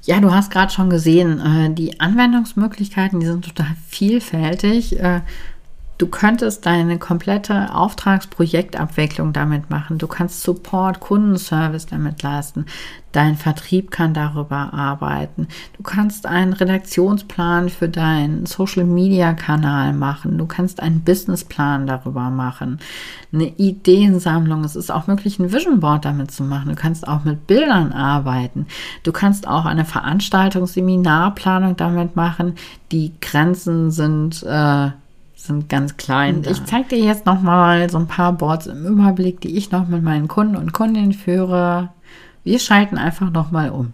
Ja, 0.03 0.21
du 0.21 0.33
hast 0.33 0.51
gerade 0.51 0.73
schon 0.73 0.91
gesehen, 0.91 1.41
äh, 1.41 1.73
die 1.73 2.01
Anwendungsmöglichkeiten, 2.01 3.21
die 3.21 3.27
sind 3.27 3.45
total 3.45 3.75
vielfältig. 3.89 4.99
Du 5.99 6.09
könntest 6.09 6.67
deine 6.67 6.99
komplette 6.99 7.75
Auftragsprojektabwicklung 7.75 9.33
damit 9.33 9.71
machen. 9.71 9.97
Du 9.97 10.07
kannst 10.07 10.43
Support, 10.43 11.01
Kundenservice 11.01 11.87
damit 11.87 12.23
leisten. 12.23 12.67
Dein 13.13 13.35
Vertrieb 13.37 13.91
kann 13.91 14.13
darüber 14.13 14.75
arbeiten. 14.75 15.49
Du 15.79 15.83
kannst 15.83 16.27
einen 16.27 16.53
Redaktionsplan 16.53 17.71
für 17.71 17.89
deinen 17.89 18.45
Social 18.45 18.85
Media 18.85 19.33
Kanal 19.33 19.95
machen. 19.95 20.37
Du 20.37 20.45
kannst 20.45 20.83
einen 20.83 21.01
Businessplan 21.01 21.87
darüber 21.87 22.29
machen. 22.29 22.79
Eine 23.33 23.47
Ideensammlung. 23.57 24.65
Es 24.65 24.77
ist 24.77 24.91
auch 24.91 25.07
möglich, 25.07 25.39
ein 25.39 25.51
Vision 25.51 25.81
Board 25.81 26.05
damit 26.05 26.31
zu 26.31 26.43
machen. 26.43 26.69
Du 26.69 26.75
kannst 26.75 27.09
auch 27.09 27.25
mit 27.25 27.47
Bildern 27.47 27.93
arbeiten. 27.93 28.67
Du 29.03 29.13
kannst 29.13 29.49
auch 29.49 29.65
eine 29.65 29.87
Veranstaltung, 29.87 30.67
Seminarplanung 30.67 31.75
damit 31.77 32.17
machen. 32.17 32.55
Die 32.93 33.13
Grenzen 33.23 33.91
sind 33.91 34.43
äh, 34.43 34.91
sind 35.47 35.69
ganz 35.69 35.97
klein. 35.97 36.43
Ich 36.49 36.65
zeige 36.65 36.89
dir 36.89 36.99
jetzt 36.99 37.27
noch 37.27 37.41
mal 37.41 37.89
so 37.91 37.99
ein 37.99 38.07
paar 38.07 38.33
Boards 38.33 38.67
im 38.67 38.85
Überblick, 38.85 39.41
die 39.41 39.57
ich 39.57 39.71
noch 39.71 39.89
mit 39.89 40.03
meinen 40.03 40.29
Kunden 40.29 40.57
und 40.57 40.73
Kundinnen 40.73 41.13
führe. 41.13 41.91
Wir 42.45 42.59
schalten 42.59 42.99
einfach 42.99 43.31
noch 43.31 43.51
mal 43.51 43.71
um. 43.71 43.93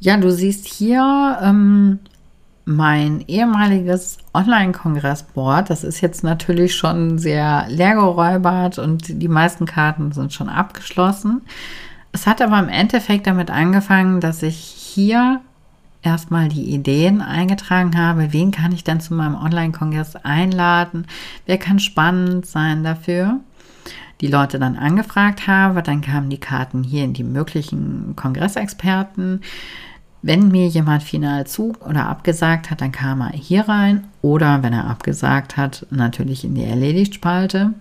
Ja, 0.00 0.16
du 0.16 0.30
siehst 0.30 0.66
hier 0.66 1.38
ähm, 1.42 1.98
mein 2.64 3.24
ehemaliges 3.26 4.18
Online-Kongressboard, 4.32 5.70
das 5.70 5.84
ist 5.84 6.00
jetzt 6.00 6.24
natürlich 6.24 6.74
schon 6.74 7.18
sehr 7.18 7.66
leergeräubert 7.68 8.78
und 8.78 9.22
die 9.22 9.28
meisten 9.28 9.66
Karten 9.66 10.12
sind 10.12 10.32
schon 10.32 10.48
abgeschlossen. 10.48 11.42
Es 12.12 12.26
hat 12.26 12.40
aber 12.40 12.58
im 12.58 12.68
Endeffekt 12.68 13.26
damit 13.26 13.50
angefangen, 13.50 14.20
dass 14.20 14.42
ich 14.42 14.56
hier 14.56 15.40
erstmal 16.04 16.48
die 16.48 16.74
Ideen 16.74 17.20
eingetragen 17.20 17.96
habe, 17.96 18.32
wen 18.32 18.50
kann 18.50 18.72
ich 18.72 18.84
denn 18.84 19.00
zu 19.00 19.14
meinem 19.14 19.34
Online-Kongress 19.34 20.16
einladen, 20.16 21.06
wer 21.46 21.58
kann 21.58 21.78
spannend 21.78 22.46
sein 22.46 22.84
dafür. 22.84 23.40
Die 24.20 24.28
Leute 24.28 24.58
dann 24.58 24.76
angefragt 24.76 25.46
habe, 25.46 25.82
dann 25.82 26.00
kamen 26.00 26.30
die 26.30 26.38
Karten 26.38 26.82
hier 26.82 27.04
in 27.04 27.14
die 27.14 27.24
möglichen 27.24 28.14
Kongressexperten. 28.16 29.40
Wenn 30.22 30.48
mir 30.48 30.68
jemand 30.68 31.02
final 31.02 31.46
zu 31.46 31.74
oder 31.80 32.06
abgesagt 32.06 32.70
hat, 32.70 32.80
dann 32.80 32.92
kam 32.92 33.20
er 33.20 33.32
hier 33.32 33.68
rein 33.68 34.04
oder 34.22 34.62
wenn 34.62 34.72
er 34.72 34.86
abgesagt 34.88 35.56
hat, 35.56 35.86
natürlich 35.90 36.44
in 36.44 36.54
die 36.54 36.64
Erledigt-Spalte. 36.64 37.74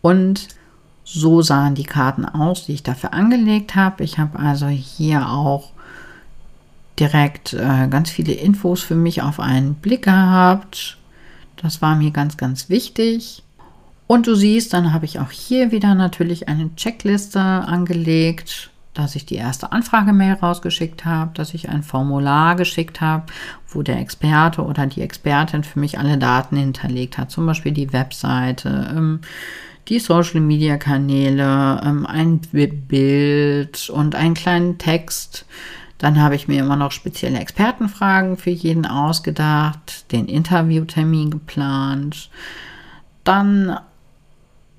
Und 0.00 0.48
so 1.04 1.42
sahen 1.42 1.74
die 1.74 1.84
Karten 1.84 2.24
aus, 2.24 2.66
die 2.66 2.72
ich 2.72 2.82
dafür 2.82 3.12
angelegt 3.12 3.74
habe. 3.74 4.04
Ich 4.04 4.18
habe 4.18 4.38
also 4.38 4.68
hier 4.68 5.28
auch 5.28 5.72
direkt 7.00 7.54
äh, 7.54 7.88
ganz 7.88 8.10
viele 8.10 8.32
Infos 8.32 8.82
für 8.82 8.94
mich 8.94 9.22
auf 9.22 9.40
einen 9.40 9.74
Blick 9.74 10.04
gehabt. 10.04 10.98
Das 11.56 11.82
war 11.82 11.96
mir 11.96 12.10
ganz, 12.10 12.36
ganz 12.36 12.68
wichtig. 12.68 13.42
Und 14.06 14.26
du 14.26 14.34
siehst, 14.34 14.72
dann 14.72 14.92
habe 14.92 15.04
ich 15.04 15.18
auch 15.18 15.30
hier 15.30 15.70
wieder 15.70 15.94
natürlich 15.94 16.48
eine 16.48 16.74
Checkliste 16.74 17.40
angelegt, 17.40 18.70
dass 18.92 19.14
ich 19.14 19.24
die 19.24 19.36
erste 19.36 19.70
Anfragemail 19.72 20.34
rausgeschickt 20.34 21.04
habe, 21.04 21.30
dass 21.34 21.54
ich 21.54 21.68
ein 21.68 21.82
Formular 21.82 22.56
geschickt 22.56 23.00
habe, 23.00 23.26
wo 23.68 23.82
der 23.82 24.00
Experte 24.00 24.62
oder 24.62 24.86
die 24.86 25.02
Expertin 25.02 25.62
für 25.62 25.78
mich 25.78 25.98
alle 25.98 26.18
Daten 26.18 26.56
hinterlegt 26.56 27.18
hat, 27.18 27.30
zum 27.30 27.46
Beispiel 27.46 27.72
die 27.72 27.92
Webseite, 27.92 28.92
ähm, 28.94 29.20
die 29.88 30.00
Social-Media-Kanäle, 30.00 31.80
ähm, 31.84 32.06
ein 32.06 32.40
Bild 32.40 33.90
und 33.90 34.14
einen 34.14 34.34
kleinen 34.34 34.78
Text, 34.78 35.46
dann 36.00 36.18
habe 36.18 36.34
ich 36.34 36.48
mir 36.48 36.60
immer 36.60 36.76
noch 36.76 36.92
spezielle 36.92 37.38
Expertenfragen 37.38 38.38
für 38.38 38.50
jeden 38.50 38.86
ausgedacht, 38.86 40.10
den 40.12 40.26
Interviewtermin 40.26 41.30
geplant, 41.30 42.30
dann 43.22 43.78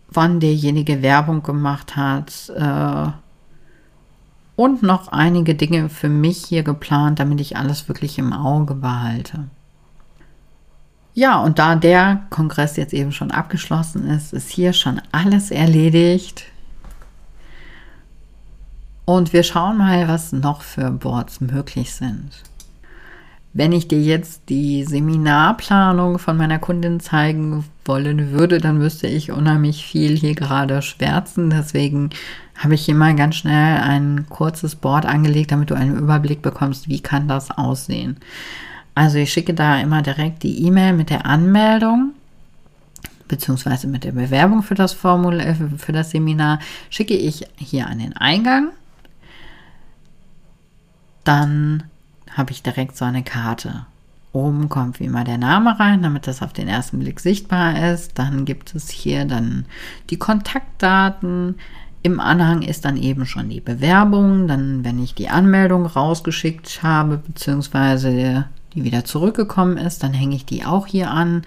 wann 0.10 0.40
derjenige 0.40 1.04
Werbung 1.04 1.44
gemacht 1.44 1.96
hat 1.96 2.52
äh, 2.56 3.12
und 4.56 4.82
noch 4.82 5.10
einige 5.10 5.54
Dinge 5.54 5.90
für 5.90 6.10
mich 6.10 6.44
hier 6.44 6.64
geplant, 6.64 7.20
damit 7.20 7.40
ich 7.40 7.56
alles 7.56 7.88
wirklich 7.88 8.18
im 8.18 8.34
Auge 8.34 8.74
behalte. 8.74 9.46
Ja, 11.14 11.40
und 11.40 11.60
da 11.60 11.76
der 11.76 12.22
Kongress 12.32 12.78
jetzt 12.78 12.94
eben 12.94 13.12
schon 13.12 13.30
abgeschlossen 13.30 14.08
ist, 14.08 14.34
ist 14.34 14.50
hier 14.50 14.74
schon 14.74 15.00
alles 15.12 15.52
erledigt. 15.52 16.46
Und 19.06 19.34
wir 19.34 19.44
schauen 19.44 19.78
mal, 19.78 20.08
was 20.08 20.32
noch 20.32 20.62
für 20.62 20.92
Boards 20.92 21.42
möglich 21.42 21.94
sind. 21.94 22.30
Wenn 23.54 23.74
ich 23.74 23.90
dir 23.90 24.02
jetzt 24.02 24.44
die 24.48 24.86
Seminarplanung 24.86 26.20
von 26.20 26.38
meiner 26.38 26.60
Kundin 26.60 27.02
zeigen 27.02 27.66
wollen 27.84 28.32
würde, 28.32 28.60
dann 28.60 28.78
müsste 28.78 29.08
ich 29.08 29.32
unheimlich 29.32 29.86
viel 29.86 30.16
hier 30.16 30.36
gerade 30.36 30.82
schwärzen. 30.82 31.50
Deswegen 31.50 32.12
habe 32.56 32.76
ich 32.76 32.86
hier 32.86 32.96
mal 32.96 33.14
ganz 33.16 33.36
schnell 33.36 33.82
ein 33.82 34.26
kurzes 34.30 34.76
Board 34.76 35.06
angelegt, 35.06 35.52
damit 35.52 35.70
du 35.70 35.76
einen 35.76 35.98
Überblick 35.98 36.42
bekommst, 36.42 36.88
wie 36.88 37.02
kann 37.02 37.28
das 37.28 37.52
aussehen. 37.52 38.18
Also 38.96 39.18
ich 39.18 39.34
schicke 39.34 39.54
da 39.54 39.82
immer 39.82 40.02
direkt 40.02 40.44
die 40.44 40.66
E-Mail 40.66 40.94
mit 40.94 41.10
der 41.10 41.26
Anmeldung 41.26 42.14
beziehungsweise 43.28 43.88
mit 43.88 44.04
der 44.04 44.12
Bewerbung 44.12 44.62
für 44.62 44.76
das 44.76 44.92
Formular, 44.92 45.56
für 45.78 45.94
das 45.94 46.12
Seminar, 46.12 46.60
schicke 46.90 47.16
ich 47.16 47.48
hier 47.58 47.88
an 47.88 48.00
den 48.00 48.16
Eingang 48.18 48.72
dann 51.24 51.84
habe 52.36 52.52
ich 52.52 52.64
direkt 52.64 52.98
so 52.98 53.06
eine 53.06 53.24
Karte. 53.24 53.86
Oben 54.34 54.70
kommt 54.70 55.00
wie 55.00 55.06
immer 55.06 55.26
der 55.26 55.38
Name 55.38 55.78
rein, 55.80 56.02
damit 56.02 56.26
das 56.26 56.42
auf 56.42 56.54
den 56.54 56.70
ersten 56.70 57.00
Blick 57.00 57.20
sichtbar 57.20 57.92
ist. 57.92 58.18
Dann 58.18 58.46
gibt 58.46 58.74
es 58.74 58.90
hier 58.90 59.26
dann 59.26 59.66
die 60.10 60.18
Kontaktdaten. 60.18 61.56
Im 62.02 62.20
Anhang 62.20 62.62
ist 62.62 62.86
dann 62.86 62.96
eben 62.96 63.26
schon 63.26 63.50
die 63.50 63.60
Bewerbung. 63.60 64.48
Dann, 64.48 64.86
wenn 64.86 65.04
ich 65.04 65.14
die 65.14 65.30
Anmeldung 65.30 65.86
rausgeschickt 65.86 66.82
habe, 66.82 67.18
beziehungsweise 67.18 68.46
die 68.74 68.86
wieder 68.86 69.04
zurückgekommen 69.04 69.78
ist, 69.78 70.02
dann 70.02 70.14
hänge 70.14 70.36
ich 70.36 70.46
die 70.46 70.66
auch 70.66 70.88
hier 70.88 71.12
an. 71.12 71.42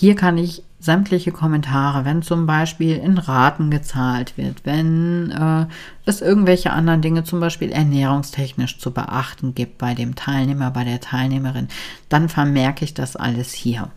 Hier 0.00 0.16
kann 0.16 0.38
ich 0.38 0.62
sämtliche 0.78 1.30
Kommentare, 1.30 2.06
wenn 2.06 2.22
zum 2.22 2.46
Beispiel 2.46 2.96
in 2.96 3.18
Raten 3.18 3.70
gezahlt 3.70 4.38
wird, 4.38 4.64
wenn 4.64 5.30
äh, 5.30 5.66
es 6.06 6.22
irgendwelche 6.22 6.72
anderen 6.72 7.02
Dinge, 7.02 7.22
zum 7.22 7.38
Beispiel 7.38 7.70
ernährungstechnisch 7.70 8.78
zu 8.78 8.92
beachten 8.92 9.54
gibt 9.54 9.76
bei 9.76 9.92
dem 9.92 10.14
Teilnehmer, 10.14 10.70
bei 10.70 10.84
der 10.84 11.00
Teilnehmerin, 11.00 11.68
dann 12.08 12.30
vermerke 12.30 12.82
ich 12.82 12.94
das 12.94 13.14
alles 13.14 13.52
hier. 13.52 13.90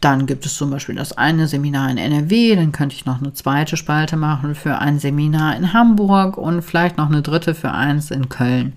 Dann 0.00 0.26
gibt 0.26 0.46
es 0.46 0.56
zum 0.56 0.70
Beispiel 0.70 0.96
das 0.96 1.16
eine 1.16 1.46
Seminar 1.46 1.88
in 1.88 1.98
NRW, 1.98 2.56
dann 2.56 2.72
könnte 2.72 2.96
ich 2.96 3.06
noch 3.06 3.20
eine 3.20 3.34
zweite 3.34 3.76
Spalte 3.76 4.16
machen 4.16 4.56
für 4.56 4.78
ein 4.80 4.98
Seminar 4.98 5.54
in 5.54 5.72
Hamburg 5.72 6.38
und 6.38 6.62
vielleicht 6.62 6.96
noch 6.98 7.06
eine 7.06 7.22
dritte 7.22 7.54
für 7.54 7.70
eins 7.70 8.10
in 8.10 8.28
Köln. 8.28 8.72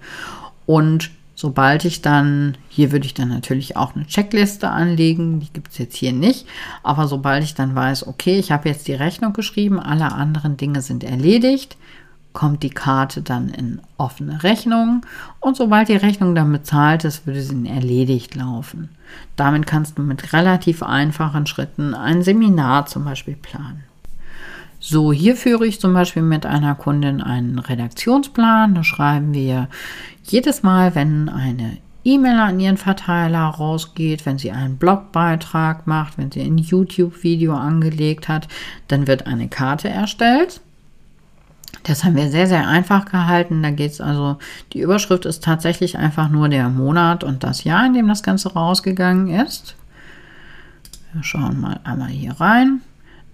Und 0.68 1.10
Sobald 1.42 1.86
ich 1.86 2.02
dann, 2.02 2.58
hier 2.68 2.92
würde 2.92 3.06
ich 3.06 3.14
dann 3.14 3.30
natürlich 3.30 3.78
auch 3.78 3.96
eine 3.96 4.06
Checkliste 4.06 4.70
anlegen, 4.72 5.40
die 5.40 5.48
gibt 5.54 5.72
es 5.72 5.78
jetzt 5.78 5.96
hier 5.96 6.12
nicht, 6.12 6.46
aber 6.84 7.08
sobald 7.08 7.46
ich 7.46 7.56
dann 7.56 7.76
weiß, 7.76 8.08
okay, 8.08 8.38
ich 8.38 8.52
habe 8.52 8.68
jetzt 8.68 8.90
die 8.90 8.94
Rechnung 8.94 9.32
geschrieben, 9.32 9.80
alle 9.80 10.12
anderen 10.12 10.58
Dinge 10.58 10.82
sind 10.82 11.02
erledigt, 11.02 11.78
kommt 12.34 12.62
die 12.62 12.70
Karte 12.70 13.22
dann 13.22 13.48
in 13.48 13.80
offene 13.96 14.44
Rechnung 14.44 15.06
und 15.40 15.56
sobald 15.56 15.88
die 15.88 15.96
Rechnung 15.96 16.36
dann 16.36 16.52
bezahlt 16.52 17.06
ist, 17.06 17.26
würde 17.26 17.42
sie 17.42 17.56
in 17.56 17.66
erledigt 17.66 18.36
laufen. 18.36 18.90
Damit 19.38 19.66
kannst 19.66 19.98
du 19.98 20.02
mit 20.02 20.34
relativ 20.34 20.84
einfachen 20.84 21.46
Schritten 21.46 21.94
ein 21.94 22.22
Seminar 22.22 22.88
zum 22.88 23.06
Beispiel 23.06 23.38
planen. 23.38 23.86
So, 24.82 25.12
hier 25.12 25.36
führe 25.36 25.68
ich 25.68 25.82
zum 25.82 25.94
Beispiel 25.94 26.22
mit 26.22 26.46
einer 26.46 26.74
Kundin 26.74 27.22
einen 27.22 27.60
Redaktionsplan. 27.60 28.76
Da 28.76 28.84
schreiben 28.86 29.34
wir 29.34 29.68
jedes 30.32 30.64
Mal, 30.64 30.96
wenn 30.96 31.30
eine 31.30 31.78
E-Mail 32.04 32.40
an 32.40 32.60
ihren 32.60 32.78
Verteiler 32.78 33.46
rausgeht, 33.46 34.26
wenn 34.26 34.38
sie 34.38 34.52
einen 34.52 34.78
Blogbeitrag 34.78 35.86
macht, 35.86 36.18
wenn 36.18 36.32
sie 36.32 36.42
ein 36.42 36.58
YouTube-Video 36.58 37.56
angelegt 37.56 38.28
hat, 38.28 38.48
dann 38.88 39.08
wird 39.08 39.28
eine 39.28 39.50
Karte 39.50 39.90
erstellt. 39.90 40.62
Das 41.84 42.04
haben 42.04 42.16
wir 42.16 42.30
sehr, 42.30 42.48
sehr 42.48 42.68
einfach 42.68 43.06
gehalten. 43.06 43.64
Da 43.64 43.72
geht 43.72 43.92
es 43.92 44.02
also, 44.02 44.38
die 44.74 44.80
Überschrift 44.80 45.26
ist 45.26 45.44
tatsächlich 45.44 45.98
einfach 45.98 46.30
nur 46.30 46.50
der 46.50 46.70
Monat 46.70 47.24
und 47.24 47.44
das 47.44 47.64
Jahr, 47.64 47.86
in 47.86 47.94
dem 47.94 48.08
das 48.08 48.24
Ganze 48.24 48.54
rausgegangen 48.54 49.30
ist. 49.30 49.76
Wir 51.14 51.24
schauen 51.24 51.60
mal 51.60 51.80
einmal 51.84 52.10
hier 52.10 52.34
rein. 52.40 52.82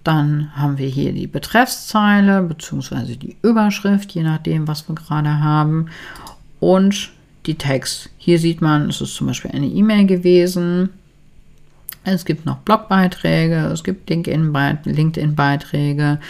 Dann 0.04 0.52
haben 0.54 0.78
wir 0.78 0.88
hier 0.88 1.12
die 1.12 1.26
Betreffszeile 1.26 2.42
bzw. 2.42 3.16
die 3.16 3.36
Überschrift, 3.42 4.12
je 4.12 4.22
nachdem, 4.22 4.68
was 4.68 4.88
wir 4.88 4.94
gerade 4.94 5.40
haben. 5.40 5.86
Und 6.60 7.10
die 7.46 7.56
Tags. 7.56 8.08
Hier 8.18 8.38
sieht 8.38 8.60
man, 8.60 8.88
es 8.88 9.00
ist 9.00 9.14
zum 9.14 9.28
Beispiel 9.28 9.52
eine 9.52 9.66
E-Mail 9.66 10.06
gewesen. 10.06 10.90
Es 12.04 12.24
gibt 12.24 12.46
noch 12.46 12.58
Blogbeiträge, 12.58 13.70
es 13.72 13.82
gibt 13.82 14.08
LinkedIn-Beiträge, 14.08 16.20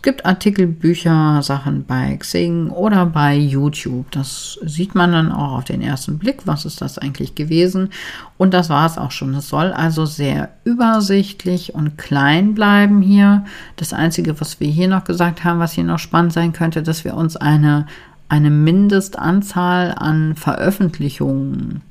es 0.00 0.02
gibt 0.02 0.24
Artikel, 0.24 0.66
Bücher, 0.66 1.42
Sachen 1.42 1.84
bei 1.84 2.16
Xing 2.16 2.70
oder 2.70 3.04
bei 3.04 3.36
YouTube. 3.36 4.10
Das 4.12 4.58
sieht 4.64 4.94
man 4.94 5.12
dann 5.12 5.30
auch 5.30 5.58
auf 5.58 5.64
den 5.64 5.82
ersten 5.82 6.18
Blick. 6.18 6.46
Was 6.46 6.64
ist 6.64 6.80
das 6.80 6.96
eigentlich 6.96 7.34
gewesen? 7.34 7.90
Und 8.38 8.54
das 8.54 8.70
war 8.70 8.86
es 8.86 8.96
auch 8.96 9.10
schon. 9.10 9.34
Es 9.34 9.50
soll 9.50 9.74
also 9.74 10.06
sehr 10.06 10.48
übersichtlich 10.64 11.74
und 11.74 11.98
klein 11.98 12.54
bleiben 12.54 13.02
hier. 13.02 13.44
Das 13.76 13.92
Einzige, 13.92 14.40
was 14.40 14.58
wir 14.58 14.68
hier 14.68 14.88
noch 14.88 15.04
gesagt 15.04 15.44
haben, 15.44 15.60
was 15.60 15.72
hier 15.72 15.84
noch 15.84 15.98
spannend 15.98 16.32
sein 16.32 16.54
könnte, 16.54 16.82
dass 16.82 17.04
wir 17.04 17.14
uns 17.14 17.36
eine, 17.36 17.84
eine 18.30 18.50
Mindestanzahl 18.50 19.92
an 19.96 20.36
Veröffentlichungen 20.36 21.82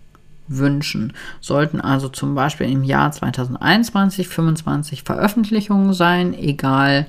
wünschen. 0.47 1.13
Sollten 1.41 1.79
also 1.81 2.07
zum 2.09 2.33
Beispiel 2.33 2.71
im 2.71 2.83
Jahr 2.83 3.11
2021 3.11 4.27
25 4.27 5.03
Veröffentlichungen 5.03 5.93
sein, 5.93 6.33
egal 6.33 7.07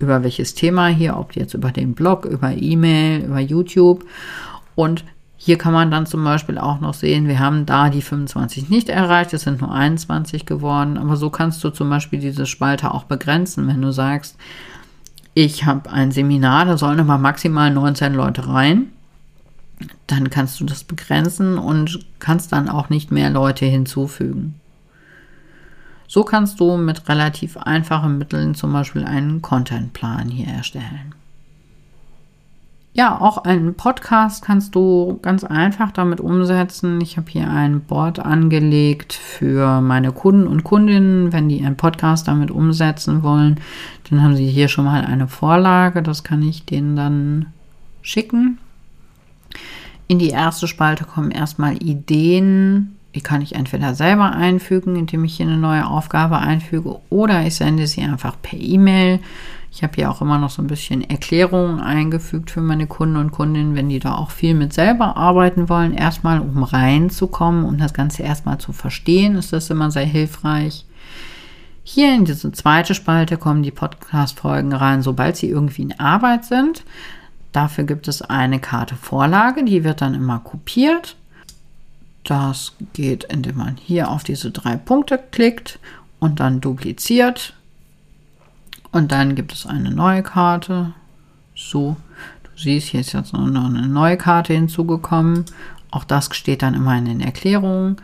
über 0.00 0.22
welches 0.24 0.54
Thema 0.54 0.88
hier, 0.88 1.16
ob 1.16 1.36
jetzt 1.36 1.54
über 1.54 1.70
den 1.70 1.94
Blog, 1.94 2.26
über 2.26 2.52
E-Mail, 2.52 3.24
über 3.24 3.38
YouTube. 3.38 4.04
Und 4.74 5.04
hier 5.36 5.56
kann 5.56 5.72
man 5.72 5.92
dann 5.92 6.04
zum 6.06 6.24
Beispiel 6.24 6.58
auch 6.58 6.80
noch 6.80 6.94
sehen, 6.94 7.28
wir 7.28 7.38
haben 7.38 7.66
da 7.66 7.90
die 7.90 8.02
25 8.02 8.70
nicht 8.70 8.88
erreicht, 8.88 9.32
es 9.32 9.42
sind 9.42 9.60
nur 9.60 9.72
21 9.72 10.46
geworden. 10.46 10.98
Aber 10.98 11.16
so 11.16 11.30
kannst 11.30 11.62
du 11.62 11.70
zum 11.70 11.88
Beispiel 11.90 12.18
diese 12.18 12.44
Spalte 12.44 12.92
auch 12.92 13.04
begrenzen, 13.04 13.68
wenn 13.68 13.80
du 13.80 13.92
sagst, 13.92 14.36
ich 15.34 15.64
habe 15.64 15.90
ein 15.90 16.12
Seminar, 16.12 16.64
da 16.64 16.78
sollen 16.78 17.00
aber 17.00 17.18
maximal 17.18 17.70
19 17.70 18.14
Leute 18.14 18.48
rein. 18.48 18.90
dann 20.06 20.30
kannst 20.30 20.60
du 20.60 20.64
das 20.64 20.84
begrenzen 20.84 21.58
und 21.58 21.98
kannst 22.20 22.52
dann 22.52 22.68
auch 22.68 22.90
nicht 22.90 23.10
mehr 23.10 23.28
Leute 23.30 23.66
hinzufügen. 23.66 24.54
So 26.06 26.22
kannst 26.22 26.60
du 26.60 26.76
mit 26.76 27.08
relativ 27.08 27.56
einfachen 27.56 28.18
Mitteln 28.18 28.54
zum 28.54 28.72
Beispiel 28.72 29.04
einen 29.04 29.42
Contentplan 29.42 30.28
hier 30.28 30.46
erstellen. 30.46 31.14
Ja, 32.96 33.20
auch 33.20 33.38
einen 33.38 33.74
Podcast 33.74 34.44
kannst 34.44 34.76
du 34.76 35.18
ganz 35.20 35.42
einfach 35.42 35.90
damit 35.90 36.20
umsetzen. 36.20 37.00
Ich 37.00 37.16
habe 37.16 37.28
hier 37.28 37.50
ein 37.50 37.80
Board 37.80 38.20
angelegt 38.20 39.12
für 39.14 39.80
meine 39.80 40.12
Kunden 40.12 40.46
und 40.46 40.62
Kundinnen. 40.62 41.32
Wenn 41.32 41.48
die 41.48 41.66
einen 41.66 41.76
Podcast 41.76 42.28
damit 42.28 42.52
umsetzen 42.52 43.24
wollen, 43.24 43.58
dann 44.08 44.22
haben 44.22 44.36
sie 44.36 44.46
hier 44.46 44.68
schon 44.68 44.84
mal 44.84 45.04
eine 45.04 45.26
Vorlage. 45.26 46.04
Das 46.04 46.22
kann 46.22 46.40
ich 46.42 46.66
denen 46.66 46.94
dann 46.94 47.46
schicken. 48.00 48.58
In 50.06 50.20
die 50.20 50.30
erste 50.30 50.68
Spalte 50.68 51.02
kommen 51.02 51.32
erstmal 51.32 51.82
Ideen. 51.82 52.94
Die 53.16 53.22
kann 53.22 53.42
ich 53.42 53.56
entweder 53.56 53.96
selber 53.96 54.30
einfügen, 54.36 54.94
indem 54.94 55.24
ich 55.24 55.36
hier 55.36 55.46
eine 55.46 55.56
neue 55.56 55.84
Aufgabe 55.84 56.38
einfüge, 56.38 57.00
oder 57.10 57.44
ich 57.44 57.56
sende 57.56 57.88
sie 57.88 58.02
einfach 58.02 58.36
per 58.40 58.58
E-Mail. 58.58 59.18
Ich 59.74 59.82
habe 59.82 59.94
hier 59.96 60.08
auch 60.08 60.20
immer 60.20 60.38
noch 60.38 60.50
so 60.50 60.62
ein 60.62 60.68
bisschen 60.68 61.02
Erklärungen 61.02 61.80
eingefügt 61.80 62.52
für 62.52 62.60
meine 62.60 62.86
Kunden 62.86 63.16
und 63.16 63.32
Kundinnen, 63.32 63.74
wenn 63.74 63.88
die 63.88 63.98
da 63.98 64.14
auch 64.14 64.30
viel 64.30 64.54
mit 64.54 64.72
selber 64.72 65.16
arbeiten 65.16 65.68
wollen. 65.68 65.94
Erstmal, 65.94 66.38
um 66.38 66.62
reinzukommen, 66.62 67.64
um 67.64 67.76
das 67.76 67.92
Ganze 67.92 68.22
erstmal 68.22 68.58
zu 68.58 68.72
verstehen, 68.72 69.34
ist 69.34 69.52
das 69.52 69.70
immer 69.70 69.90
sehr 69.90 70.04
hilfreich. 70.04 70.86
Hier 71.82 72.14
in 72.14 72.24
diese 72.24 72.52
zweite 72.52 72.94
Spalte 72.94 73.36
kommen 73.36 73.64
die 73.64 73.72
Podcast-Folgen 73.72 74.72
rein, 74.72 75.02
sobald 75.02 75.36
sie 75.36 75.48
irgendwie 75.48 75.82
in 75.82 75.98
Arbeit 75.98 76.44
sind. 76.44 76.84
Dafür 77.50 77.82
gibt 77.82 78.06
es 78.06 78.22
eine 78.22 78.60
Karte 78.60 78.94
Vorlage, 78.94 79.64
die 79.64 79.82
wird 79.82 80.02
dann 80.02 80.14
immer 80.14 80.38
kopiert. 80.38 81.16
Das 82.22 82.74
geht, 82.92 83.24
indem 83.24 83.56
man 83.56 83.76
hier 83.76 84.08
auf 84.08 84.22
diese 84.22 84.52
drei 84.52 84.76
Punkte 84.76 85.18
klickt 85.32 85.80
und 86.20 86.38
dann 86.38 86.60
dupliziert 86.60 87.54
und 88.94 89.10
dann 89.10 89.34
gibt 89.34 89.52
es 89.52 89.66
eine 89.66 89.90
neue 89.90 90.22
Karte. 90.22 90.92
So, 91.54 91.96
du 92.44 92.50
siehst, 92.56 92.88
hier 92.88 93.00
ist 93.00 93.12
jetzt 93.12 93.32
noch 93.32 93.44
eine 93.44 93.88
neue 93.88 94.16
Karte 94.16 94.54
hinzugekommen. 94.54 95.44
Auch 95.90 96.04
das 96.04 96.34
steht 96.34 96.62
dann 96.62 96.74
immer 96.74 96.96
in 96.96 97.04
den 97.04 97.20
Erklärungen. 97.20 97.96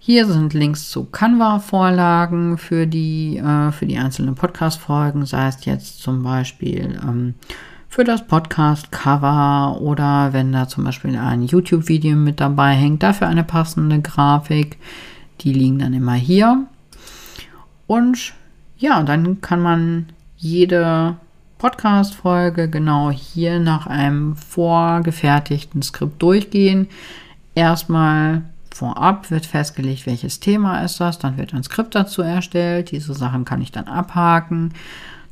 Hier 0.00 0.26
sind 0.26 0.52
Links 0.52 0.90
zu 0.90 1.04
Canva-Vorlagen 1.04 2.58
für 2.58 2.86
die, 2.86 3.38
äh, 3.38 3.70
für 3.70 3.86
die 3.86 3.96
einzelnen 3.96 4.34
Podcast-Folgen, 4.34 5.26
sei 5.26 5.46
es 5.46 5.64
jetzt 5.64 6.02
zum 6.02 6.24
Beispiel 6.24 7.00
ähm, 7.02 7.34
für 7.88 8.02
das 8.02 8.26
Podcast-Cover 8.26 9.80
oder 9.80 10.32
wenn 10.32 10.52
da 10.52 10.66
zum 10.66 10.82
Beispiel 10.82 11.16
ein 11.16 11.44
YouTube-Video 11.44 12.16
mit 12.16 12.40
dabei 12.40 12.74
hängt, 12.74 13.04
dafür 13.04 13.28
eine 13.28 13.44
passende 13.44 14.00
Grafik. 14.00 14.76
Die 15.42 15.52
liegen 15.52 15.78
dann 15.78 15.94
immer 15.94 16.14
hier. 16.14 16.66
Und 17.86 18.34
ja, 18.84 19.02
dann 19.02 19.40
kann 19.40 19.62
man 19.62 20.06
jede 20.36 21.16
Podcast-Folge 21.56 22.68
genau 22.68 23.10
hier 23.10 23.58
nach 23.58 23.86
einem 23.86 24.36
vorgefertigten 24.36 25.80
Skript 25.80 26.20
durchgehen. 26.20 26.88
Erstmal 27.54 28.42
vorab 28.74 29.30
wird 29.30 29.46
festgelegt, 29.46 30.04
welches 30.04 30.38
Thema 30.38 30.82
ist 30.82 31.00
das, 31.00 31.18
dann 31.18 31.38
wird 31.38 31.54
ein 31.54 31.62
Skript 31.62 31.94
dazu 31.94 32.20
erstellt, 32.20 32.90
diese 32.90 33.14
Sachen 33.14 33.46
kann 33.46 33.62
ich 33.62 33.72
dann 33.72 33.86
abhaken. 33.86 34.74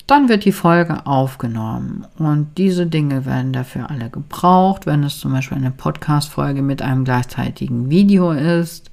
Dann 0.06 0.30
wird 0.30 0.46
die 0.46 0.52
Folge 0.52 1.06
aufgenommen 1.06 2.06
und 2.16 2.56
diese 2.56 2.86
Dinge 2.86 3.26
werden 3.26 3.52
dafür 3.52 3.90
alle 3.90 4.08
gebraucht, 4.08 4.86
wenn 4.86 5.04
es 5.04 5.18
zum 5.18 5.32
Beispiel 5.32 5.58
eine 5.58 5.72
Podcast-Folge 5.72 6.62
mit 6.62 6.80
einem 6.80 7.04
gleichzeitigen 7.04 7.90
Video 7.90 8.32
ist. 8.32 8.90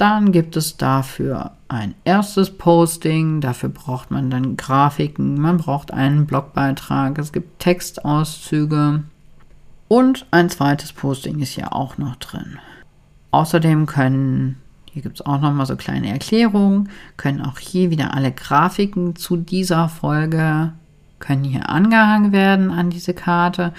Dann 0.00 0.32
gibt 0.32 0.56
es 0.56 0.78
dafür 0.78 1.50
ein 1.68 1.94
erstes 2.04 2.56
Posting, 2.56 3.42
dafür 3.42 3.68
braucht 3.68 4.10
man 4.10 4.30
dann 4.30 4.56
Grafiken, 4.56 5.38
man 5.38 5.58
braucht 5.58 5.92
einen 5.92 6.24
Blogbeitrag, 6.24 7.18
es 7.18 7.32
gibt 7.32 7.58
Textauszüge. 7.58 9.02
Und 9.88 10.26
ein 10.30 10.48
zweites 10.48 10.94
Posting 10.94 11.40
ist 11.40 11.54
ja 11.56 11.72
auch 11.72 11.98
noch 11.98 12.16
drin. 12.16 12.58
Außerdem 13.30 13.84
können, 13.84 14.56
hier 14.90 15.02
gibt 15.02 15.20
es 15.20 15.26
auch 15.26 15.38
noch 15.38 15.52
mal 15.52 15.66
so 15.66 15.76
kleine 15.76 16.08
Erklärungen, 16.08 16.88
können 17.18 17.42
auch 17.42 17.58
hier 17.58 17.90
wieder 17.90 18.14
alle 18.14 18.32
Grafiken 18.32 19.16
zu 19.16 19.36
dieser 19.36 19.90
Folge 19.90 20.72
können 21.18 21.44
hier 21.44 21.68
angehangen 21.68 22.32
werden 22.32 22.70
an 22.70 22.88
diese 22.88 23.12
Karte 23.12 23.74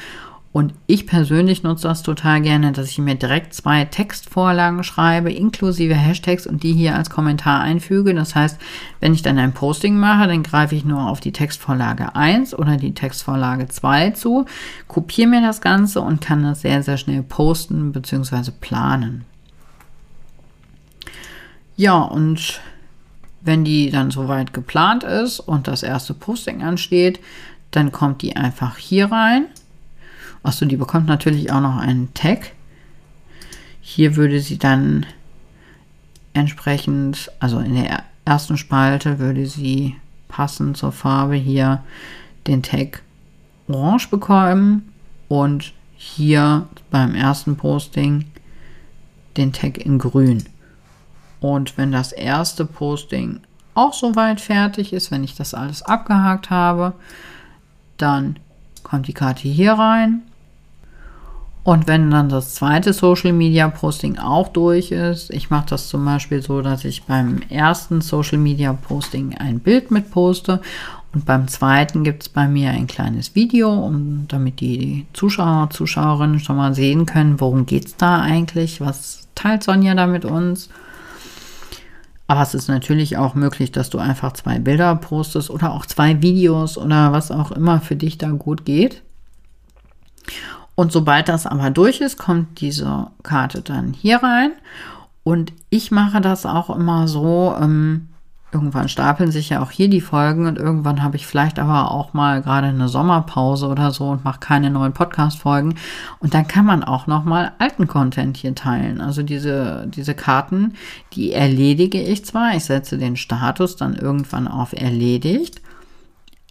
und 0.54 0.74
ich 0.86 1.08
persönlich 1.08 1.64
nutze 1.64 1.88
das 1.88 2.04
total 2.04 2.42
gerne, 2.42 2.74
dass 2.74 2.90
ich 2.90 2.98
mir 2.98 3.16
direkt 3.16 3.54
zwei 3.54 3.86
Textvorlagen 3.86 4.84
schreibe, 4.84 5.32
inklusive 5.32 5.96
Hashtags 5.96 6.46
und 6.46 6.64
die 6.64 6.74
hier 6.74 6.96
als 6.96 7.10
Kommentar 7.10 7.62
einfüge. 7.62 8.14
Das 8.14 8.36
heißt, 8.36 8.60
wenn 9.00 9.14
ich 9.14 9.22
dann 9.22 9.38
ein 9.38 9.54
Posting 9.54 9.98
mache, 9.98 10.28
dann 10.28 10.44
greife 10.44 10.76
ich 10.76 10.84
nur 10.84 11.08
auf 11.08 11.22
die 11.22 11.32
Textvorlage 11.32 12.16
1 12.18 12.54
oder 12.54 12.76
die 12.76 12.94
Textvorlage 12.94 13.70
2 13.70 14.12
zu, 14.12 14.46
kopiere 14.90 15.30
mir 15.30 15.42
das 15.42 15.62
Ganze 15.62 16.02
und 16.02 16.20
kann 16.20 16.44
das 16.44 16.62
sehr, 16.62 16.84
sehr 16.84 16.98
schnell 16.98 17.24
posten 17.24 17.94
bzw. 17.94 18.52
planen. 18.60 19.24
Ja, 21.78 22.02
und 22.02 22.60
wenn 23.40 23.64
die 23.64 23.90
dann 23.90 24.12
soweit 24.12 24.54
geplant 24.54 25.06
ist 25.06 25.40
und 25.40 25.70
das 25.70 25.82
erste 25.82 26.14
Posting 26.14 26.62
ansteht, 26.62 27.22
dann 27.72 27.94
kommt 27.94 28.22
die 28.22 28.36
einfach 28.36 28.76
hier 28.76 29.14
rein 29.14 29.46
Achso, 30.44 30.66
die 30.66 30.78
bekommt 30.78 31.08
natürlich 31.08 31.52
auch 31.52 31.62
noch 31.62 31.78
einen 31.78 32.14
Tag. 32.14 32.54
Hier 33.82 34.16
würde 34.16 34.40
sie 34.40 34.58
dann 34.58 35.06
entsprechend, 36.34 37.32
also 37.40 37.60
in 37.60 37.76
der 37.76 38.04
ersten 38.26 38.58
Spalte 38.58 39.20
würde 39.20 39.46
sie 39.46 39.96
passend 40.28 40.78
zur 40.78 40.92
Farbe 40.92 41.36
hier 41.36 41.84
den 42.48 42.64
Tag 42.64 43.04
orange 43.68 44.10
bekommen 44.10 44.92
und 45.28 45.74
hier 45.96 46.68
beim 46.90 47.14
ersten 47.14 47.56
Posting 47.56 48.26
den 49.38 49.54
Tag 49.54 49.78
in 49.78 50.00
grün. 50.00 50.44
Und 51.40 51.78
wenn 51.78 51.92
das 51.92 52.12
erste 52.12 52.66
Posting 52.66 53.42
auch 53.74 53.94
soweit 53.94 54.42
fertig 54.42 54.94
ist, 54.94 55.12
wenn 55.12 55.24
ich 55.24 55.36
das 55.36 55.54
alles 55.54 55.82
abgehakt 55.84 56.50
habe, 56.50 56.94
dann 57.98 58.38
kommt 58.84 59.08
die 59.08 59.14
Karte 59.14 59.48
hier 59.48 59.74
rein 59.74 60.24
und 61.64 61.88
wenn 61.88 62.10
dann 62.10 62.30
das 62.30 62.56
zweite 62.56 62.92
Social 62.92 63.34
Media 63.34 63.68
Posting 63.68 64.18
auch 64.18 64.48
durch 64.48 64.92
ist, 64.92 65.30
ich 65.30 65.52
mache 65.52 65.68
das 65.70 65.90
zum 65.90 66.04
Beispiel 66.04 66.42
so, 66.42 66.62
dass 66.62 66.86
ich 66.86 67.04
beim 67.04 67.42
ersten 67.50 68.02
Social 68.02 68.40
Media 68.40 68.74
Posting 68.74 69.36
ein 69.38 69.60
Bild 69.60 69.92
mit 69.92 70.10
poste 70.10 70.62
und 71.14 71.26
beim 71.26 71.48
zweiten 71.48 72.04
gibt 72.04 72.24
es 72.24 72.30
bei 72.30 72.48
mir 72.48 72.72
ein 72.72 72.88
kleines 72.88 73.36
Video, 73.36 73.72
um, 73.74 74.26
damit 74.28 74.60
die 74.60 75.06
Zuschauer, 75.14 75.70
Zuschauerinnen 75.70 76.40
schon 76.40 76.56
mal 76.56 76.74
sehen 76.74 77.06
können, 77.06 77.40
worum 77.40 77.66
geht 77.66 77.86
es 77.86 77.98
da 77.98 78.22
eigentlich, 78.22 78.82
was 78.82 79.28
teilt 79.36 79.64
Sonja 79.64 79.94
da 79.94 80.08
mit 80.08 80.26
uns. 80.26 80.70
Aber 82.28 82.42
es 82.42 82.54
ist 82.54 82.70
natürlich 82.70 83.18
auch 83.18 83.36
möglich, 83.36 83.74
dass 83.74 83.90
du 83.90 83.98
einfach 83.98 84.32
zwei 84.34 84.58
Bilder 84.58 84.96
postest 84.96 85.50
oder 85.50 85.74
auch 85.74 85.86
zwei 85.86 86.22
Videos 86.22 86.78
oder 86.78 87.12
was 87.12 87.30
auch 87.30 87.52
immer 87.52 87.82
für 87.82 87.98
dich 87.98 88.18
da 88.18 88.30
gut 88.32 88.64
geht. 88.64 89.02
Und 90.82 90.92
sobald 90.92 91.30
das 91.30 91.46
aber 91.46 91.70
durch 91.70 92.02
ist, 92.02 92.18
kommt 92.18 92.60
diese 92.60 93.12
Karte 93.22 93.62
dann 93.62 93.94
hier 93.94 94.24
rein. 94.24 94.54
Und 95.22 95.54
ich 95.70 95.92
mache 95.92 96.22
das 96.22 96.48
auch 96.48 96.76
immer 96.76 97.08
so, 97.08 97.56
ähm, 97.62 98.08
irgendwann 98.52 98.90
stapeln 98.90 99.32
sich 99.32 99.50
ja 99.50 99.62
auch 99.62 99.70
hier 99.70 99.90
die 99.90 100.02
Folgen 100.02 100.48
und 100.48 100.58
irgendwann 100.58 101.04
habe 101.04 101.18
ich 101.18 101.28
vielleicht 101.28 101.60
aber 101.60 101.92
auch 101.92 102.16
mal 102.16 102.42
gerade 102.42 102.66
eine 102.66 102.88
Sommerpause 102.88 103.68
oder 103.68 103.92
so 103.92 104.06
und 104.10 104.26
mache 104.26 104.40
keine 104.40 104.72
neuen 104.72 104.94
Podcast-Folgen. 104.94 105.76
Und 106.18 106.34
dann 106.34 106.48
kann 106.48 106.66
man 106.66 106.84
auch 106.84 107.06
noch 107.06 107.26
mal 107.26 107.52
alten 107.60 107.88
Content 107.88 108.36
hier 108.38 108.56
teilen. 108.56 109.02
Also 109.02 109.22
diese, 109.22 109.86
diese 109.86 110.16
Karten, 110.16 110.74
die 111.14 111.32
erledige 111.32 112.02
ich 112.02 112.26
zwar, 112.26 112.56
ich 112.56 112.66
setze 112.66 112.98
den 112.98 113.18
Status 113.18 113.76
dann 113.76 113.94
irgendwann 113.94 114.48
auf 114.48 114.74
erledigt, 114.74 115.62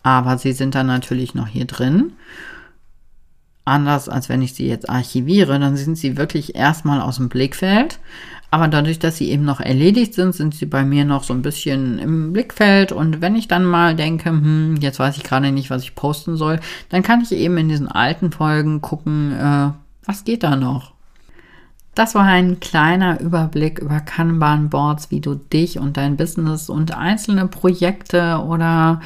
aber 0.04 0.38
sie 0.38 0.52
sind 0.52 0.76
dann 0.76 0.86
natürlich 0.86 1.34
noch 1.34 1.48
hier 1.48 1.64
drin 1.64 2.12
anders 3.64 4.08
als 4.08 4.28
wenn 4.28 4.42
ich 4.42 4.54
sie 4.54 4.66
jetzt 4.66 4.88
archiviere, 4.88 5.58
dann 5.58 5.76
sind 5.76 5.96
sie 5.96 6.16
wirklich 6.16 6.54
erstmal 6.54 7.00
aus 7.00 7.16
dem 7.16 7.28
Blickfeld. 7.28 7.98
Aber 8.52 8.66
dadurch, 8.66 8.98
dass 8.98 9.16
sie 9.16 9.30
eben 9.30 9.44
noch 9.44 9.60
erledigt 9.60 10.14
sind, 10.14 10.34
sind 10.34 10.54
sie 10.54 10.66
bei 10.66 10.84
mir 10.84 11.04
noch 11.04 11.22
so 11.22 11.32
ein 11.32 11.42
bisschen 11.42 12.00
im 12.00 12.32
Blickfeld. 12.32 12.90
Und 12.90 13.20
wenn 13.20 13.36
ich 13.36 13.46
dann 13.46 13.64
mal 13.64 13.94
denke, 13.94 14.30
hm, 14.30 14.76
jetzt 14.80 14.98
weiß 14.98 15.16
ich 15.16 15.22
gerade 15.22 15.52
nicht, 15.52 15.70
was 15.70 15.84
ich 15.84 15.94
posten 15.94 16.36
soll, 16.36 16.58
dann 16.88 17.02
kann 17.02 17.20
ich 17.20 17.30
eben 17.30 17.56
in 17.58 17.68
diesen 17.68 17.86
alten 17.86 18.32
Folgen 18.32 18.80
gucken, 18.80 19.32
äh, 19.32 19.70
was 20.04 20.24
geht 20.24 20.42
da 20.42 20.56
noch. 20.56 20.94
Das 21.94 22.14
war 22.14 22.24
ein 22.24 22.60
kleiner 22.60 23.20
Überblick 23.20 23.78
über 23.78 24.00
Kanban-Boards, 24.00 25.10
wie 25.10 25.20
du 25.20 25.34
dich 25.34 25.78
und 25.78 25.96
dein 25.96 26.16
Business 26.16 26.68
und 26.68 26.96
einzelne 26.96 27.46
Projekte 27.46 28.42
oder 28.44 29.00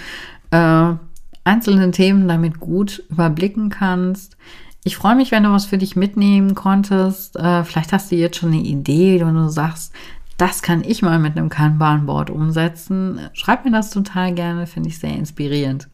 äh, 0.51 0.95
einzelne 1.45 1.91
Themen 1.91 2.27
damit 2.27 2.59
gut 2.59 3.05
überblicken 3.11 3.69
kannst. 3.71 4.37
Ich 4.83 4.97
freue 4.97 5.17
mich, 5.17 5.31
wenn 5.31 5.45
du 5.45 5.51
was 5.51 5.67
für 5.67 5.79
dich 5.79 5.97
mitnehmen 5.97 6.55
konntest. 6.55 7.37
Äh, 7.37 7.65
vielleicht 7.65 7.93
hast 7.93 8.11
du 8.11 8.17
jetzt 8.17 8.37
schon 8.37 8.53
eine 8.53 8.63
Idee, 8.63 9.25
wenn 9.25 9.35
du 9.35 9.49
sagst, 9.49 9.93
das 10.37 10.63
kann 10.63 10.83
ich 10.85 11.01
mal 11.01 11.19
mit 11.19 11.37
einem 11.37 11.49
Kanban-Board 11.49 12.31
umsetzen. 12.31 13.21
Schreib 13.33 13.65
mir 13.65 13.71
das 13.71 13.91
total 13.91 14.35
gerne, 14.35 14.67
finde 14.67 14.89
ich 14.89 14.99
sehr 14.99 15.15
inspirierend. 15.15 15.89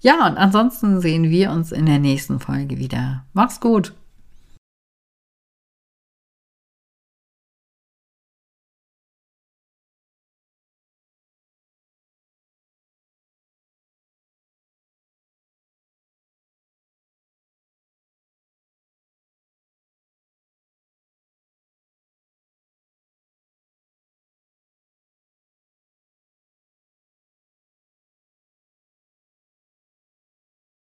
Ja, 0.00 0.26
und 0.26 0.36
ansonsten 0.36 1.00
sehen 1.00 1.30
wir 1.30 1.50
uns 1.52 1.72
in 1.72 1.86
der 1.86 1.98
nächsten 1.98 2.40
Folge 2.40 2.78
wieder. 2.78 3.24
Mach's 3.32 3.60
gut! 3.60 3.94